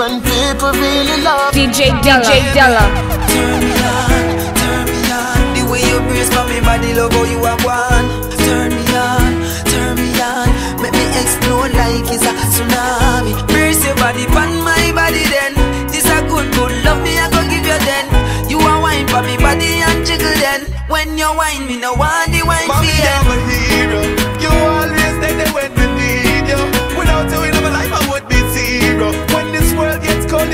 the 0.09 0.14
when 0.14 0.22
people 0.24 0.72
really 0.72 1.22
love. 1.22 1.52
DJ 1.52 1.92
Della. 2.02 2.24
DJ 2.24 2.54
Della. 2.54 2.84
Turn 3.28 3.61
me 3.61 3.72
on, 3.76 4.24
turn 4.56 4.84
me 4.88 5.00
on. 5.12 5.40
The 5.54 5.62
way 5.70 5.82
you 5.84 6.00
brace 6.09 6.30
for 6.32 6.44
me 6.48 6.61
body, 6.61 6.94
love 6.94 7.12
how 7.12 7.24
you 7.24 7.38
are 7.44 7.59
one. 7.64 8.09
Turn 8.44 8.70
me 8.72 8.84
on, 8.96 9.32
turn 9.68 9.96
me 9.96 10.09
on. 10.20 10.48
Make 10.80 10.92
me 10.96 11.06
explode 11.20 11.72
like 11.76 12.09
it's 12.09 12.24
a 12.24 12.32
tsunami. 12.32 13.36
Brace 13.48 13.84
your 13.84 13.96
body 13.96 14.24
on 14.32 14.64
my 14.64 14.92
body 14.96 15.24
then. 15.28 15.54
This 15.92 16.09
a 16.09 16.24
good, 16.28 16.48
good 16.56 16.72
love 16.84 17.02
me, 17.02 17.18
I 17.18 17.28
go 17.30 17.42
give 17.44 17.64
you 17.64 17.78
then. 17.84 18.06
You 18.48 18.59
a 18.61 18.74
wine 18.80 19.06
for 19.09 19.22
me 19.22 19.36
body 19.36 19.84
and 19.84 20.06
jiggle 20.06 20.32
then. 20.40 20.64
When 20.88 21.18
you 21.18 21.28
wine, 21.36 21.66
me 21.68 21.76
no 21.76 21.92
want 21.92 22.32
the 22.32 22.40
wine 22.48 22.66
Mommy, 22.66 22.88
for 22.88 23.28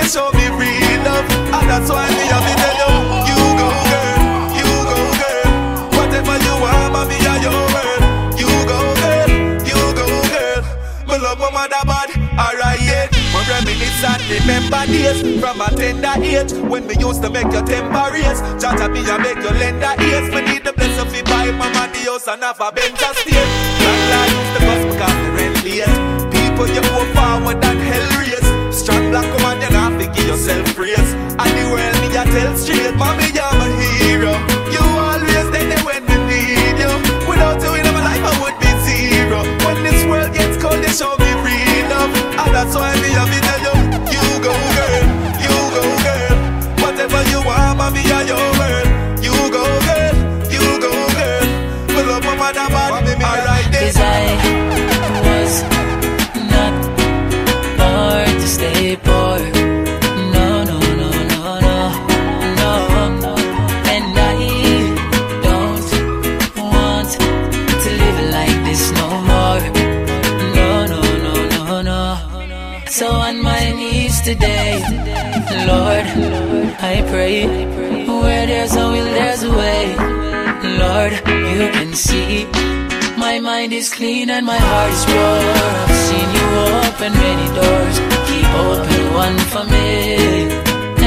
show 0.09 0.31
me 0.33 0.47
real 0.55 1.03
love, 1.05 1.27
and 1.29 1.55
ah, 1.55 1.65
that's 1.67 1.91
why 1.91 2.09
me 2.11 2.27
have 2.31 2.45
to 2.45 2.55
tell 2.61 2.77
you, 2.83 2.93
you 3.29 3.41
go 3.59 3.69
girl, 3.91 4.21
you 4.59 4.71
go 4.91 4.99
girl. 5.21 5.49
Whatever 5.97 6.37
you 6.45 6.55
want, 6.61 6.93
mommy, 6.93 7.19
are 7.27 7.41
your 7.41 7.61
word. 7.75 8.03
You 8.39 8.51
go 8.69 8.79
girl, 9.01 9.31
you 9.65 9.81
go 9.97 10.07
girl. 10.33 10.63
Me 11.09 11.17
love 11.19 11.39
my 11.39 11.51
mother, 11.51 11.83
but 11.87 12.11
alright 12.39 12.81
yeah. 12.83 13.09
Me 13.33 13.41
reminisce 13.49 14.05
and 14.05 14.23
remember 14.31 14.83
days 14.87 15.21
from 15.41 15.61
a 15.61 15.69
tender 15.75 16.15
age 16.23 16.53
when 16.71 16.87
we 16.87 16.97
used 16.99 17.23
to 17.23 17.31
make 17.31 17.51
your 17.53 17.65
temper 17.65 18.13
race. 18.13 18.41
Jaja 18.61 18.91
me 18.93 19.01
and 19.09 19.23
make 19.23 19.41
your 19.43 19.53
lender 19.57 19.95
ears. 20.05 20.29
Me 20.35 20.41
need 20.43 20.65
the 20.65 20.73
blessing 20.73 21.09
fi 21.11 21.23
buy 21.23 21.51
mama 21.53 21.89
the 21.93 21.99
house 22.11 22.29
and 22.29 22.43
have 22.43 22.61
a 22.61 22.73
Benz 22.73 23.01
estate. 23.01 23.35
Landlord 23.35 23.84
world 32.35 32.74
pray. 77.15 77.47
Where 78.23 78.47
there's 78.51 78.75
a 78.75 78.87
will, 78.93 79.11
there's 79.19 79.43
a 79.51 79.53
way. 79.61 79.83
Lord, 80.83 81.13
you 81.59 81.65
can 81.77 81.91
see. 82.07 82.47
My 83.25 83.35
mind 83.49 83.73
is 83.73 83.89
clean 83.97 84.29
and 84.37 84.45
my 84.53 84.61
heart 84.69 84.93
is 84.97 85.05
pure. 85.11 85.41
I've 85.89 86.03
seen 86.09 86.29
you 86.39 86.47
open 86.83 87.13
many 87.27 87.49
doors. 87.59 87.97
Keep 88.29 88.51
open 88.67 89.03
one 89.27 89.39
for 89.53 89.65
me 89.75 89.89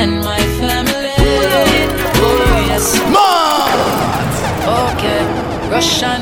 and 0.02 0.12
my 0.30 0.42
family. 0.62 1.16
Oh, 2.26 2.70
yes. 2.72 2.86
Okay, 4.80 5.22
Russian. 5.76 6.20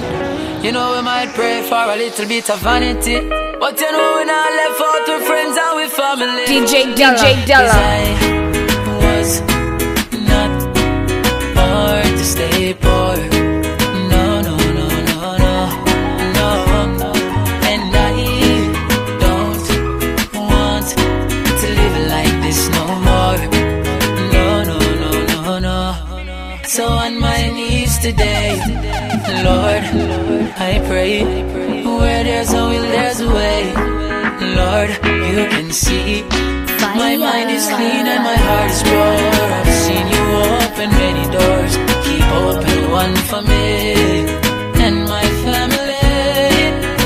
You 0.63 0.71
know 0.71 0.87
we 0.95 1.01
might 1.11 1.29
pray 1.39 1.61
for 1.69 1.83
a 1.95 1.97
little 2.03 2.27
bit 2.27 2.49
of 2.49 2.59
vanity. 2.59 3.17
But 3.61 3.79
you 3.81 3.91
know 3.95 4.07
we're 4.15 4.31
not 4.35 4.49
left 4.61 4.81
out 4.89 5.05
with 5.11 5.23
friends 5.29 5.55
and 5.63 5.73
with 5.79 5.93
family. 6.01 6.43
DJ 6.51 6.73
Della. 6.97 7.17
DJ 7.19 7.45
Della. 7.45 8.44
Stay. 12.73 13.29
No, 14.09 14.41
no, 14.41 14.57
no, 14.57 14.87
no, 15.11 15.29
no, 16.37 16.49
no. 16.99 17.11
And 17.71 17.95
I 17.95 18.17
don't 19.23 19.65
want 20.33 20.87
to 21.61 21.67
live 21.79 21.97
like 22.09 22.35
this 22.41 22.69
no 22.69 22.85
more. 23.07 23.41
No, 24.33 24.63
no, 24.63 24.77
no, 25.01 25.11
no, 25.27 25.59
no. 25.59 26.57
So 26.63 26.87
on 26.87 27.19
my 27.19 27.49
knees 27.49 27.99
today, 27.99 28.57
Lord, 29.43 29.83
I 30.57 30.81
pray. 30.87 31.23
Where 31.83 32.23
there's 32.23 32.51
a 32.51 32.63
will, 32.69 32.87
there's 32.95 33.19
a 33.21 33.29
way. 33.29 33.73
Lord, 34.55 34.89
you 35.31 35.45
can 35.53 35.71
see. 35.71 36.23
My 36.95 37.15
mind 37.17 37.51
is 37.51 37.67
clean 37.67 38.05
and 38.07 38.23
my 38.23 38.35
heart 38.35 38.71
is 38.71 38.81
pure. 38.83 39.17
I've 39.57 39.73
seen 39.85 40.07
you 40.07 40.14
open 40.75 40.89
many 40.89 41.23
doors. 41.31 41.73
Keep 42.05 42.27
open 42.43 42.91
one 42.91 43.15
for 43.29 43.41
me 43.41 44.27
and 44.85 44.97
my 45.07 45.25
family. 45.43 46.11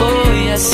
Oh, 0.05 0.25
yes. 0.47 0.73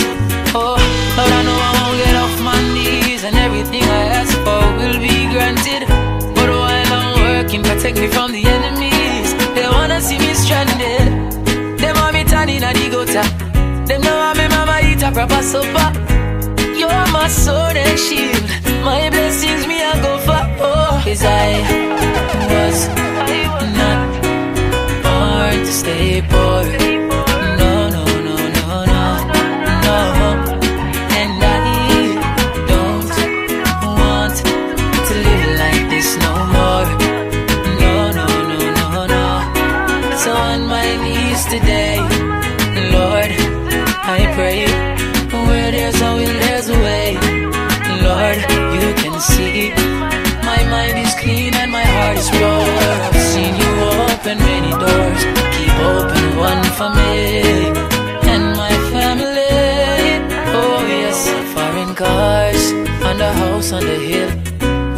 Oh, 0.55 0.79
Lord, 1.17 1.31
I 1.37 1.41
know 1.47 1.59
I 1.67 1.71
won't 1.77 1.97
get 2.03 2.15
off 2.23 2.35
my 2.51 2.59
knees 2.73 3.23
and 3.25 3.35
everything 3.35 3.83
I 3.83 4.03
ask 4.19 4.33
for 4.45 4.63
will 4.79 4.99
be 5.07 5.17
granted. 5.33 5.81
But 6.37 6.49
while 6.61 6.91
I'm 6.99 7.11
working, 7.27 7.63
protect 7.63 7.97
me 7.97 8.07
from 8.07 8.31
the 8.31 8.43
enemies. 8.45 9.27
They 9.55 9.67
wanna 9.67 9.99
see 9.99 10.17
me 10.17 10.33
stranded. 10.33 11.07
Them 11.79 11.95
want 11.97 12.13
me 12.13 12.23
turning 12.23 12.63
at 12.63 12.75
the 12.75 12.87
gutter. 12.93 13.27
Them 13.87 14.01
know 14.01 14.17
I'm 14.27 14.37
me 14.37 14.47
mama 14.47 14.79
eat 14.87 15.03
a 15.03 15.11
proper 15.11 15.41
supper. 15.43 15.87
You're 16.79 17.07
my 17.11 17.27
sword 17.27 17.75
and 17.75 17.99
shield. 17.99 18.47
My 18.87 19.09
blessings 19.09 19.67
me 19.67 19.83
I 19.83 19.99
go 20.01 20.14
cause 21.16 21.24
I 21.24 21.61
was 22.51 22.88
not 23.80 24.24
born 25.03 25.66
to 25.66 25.72
stay 25.72 26.22
poor. 26.22 26.94
One 56.56 56.72
for 56.80 56.89
me 56.99 57.14
and 58.34 58.45
my 58.62 58.74
family. 58.91 59.62
Oh 60.60 60.78
yes, 61.01 61.20
foreign 61.53 61.93
cars 61.95 62.64
and 63.10 63.20
a 63.30 63.32
house 63.41 63.72
on 63.72 63.84
the 63.91 63.97
hill 64.10 64.32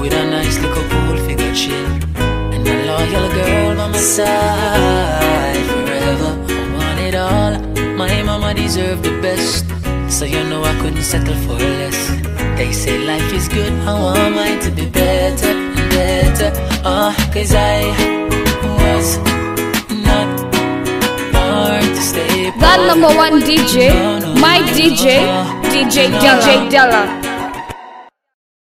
with 0.02 0.14
a 0.14 0.26
nice 0.38 0.58
little 0.64 0.86
pool 0.92 1.18
figure 1.28 1.54
chill 1.62 1.88
and 2.54 2.68
a 2.74 2.76
loyal 2.90 3.28
girl 3.38 3.76
by 3.80 3.88
my 3.96 4.02
side 4.18 5.64
forever. 5.72 6.32
I 6.60 6.64
want 6.76 7.00
it 7.08 7.16
all. 7.16 7.54
My 8.02 8.22
mama 8.30 8.54
deserved 8.54 9.04
the 9.04 9.16
best, 9.26 9.66
so 10.16 10.26
you 10.26 10.44
know 10.50 10.62
I 10.64 10.74
couldn't 10.82 11.08
settle 11.14 11.40
for 11.46 11.58
less. 11.82 12.00
They 12.58 12.72
say 12.72 12.98
life 13.12 13.32
is 13.34 13.48
good, 13.48 13.74
I 13.90 13.94
want 14.04 14.36
mine 14.36 14.60
to 14.66 14.72
be 14.72 14.86
better 14.90 15.52
and 15.78 15.90
better. 15.98 16.50
Uh, 16.84 17.14
cause 17.34 17.54
I 17.54 17.80
was 18.82 19.37
The 22.60 22.88
number 22.88 23.08
one 23.16 23.40
DJ, 23.42 23.92
my 24.40 24.60
DJ, 24.74 25.22
DJ. 25.70 26.10
DJ 26.10 26.70
Della. 26.70 27.17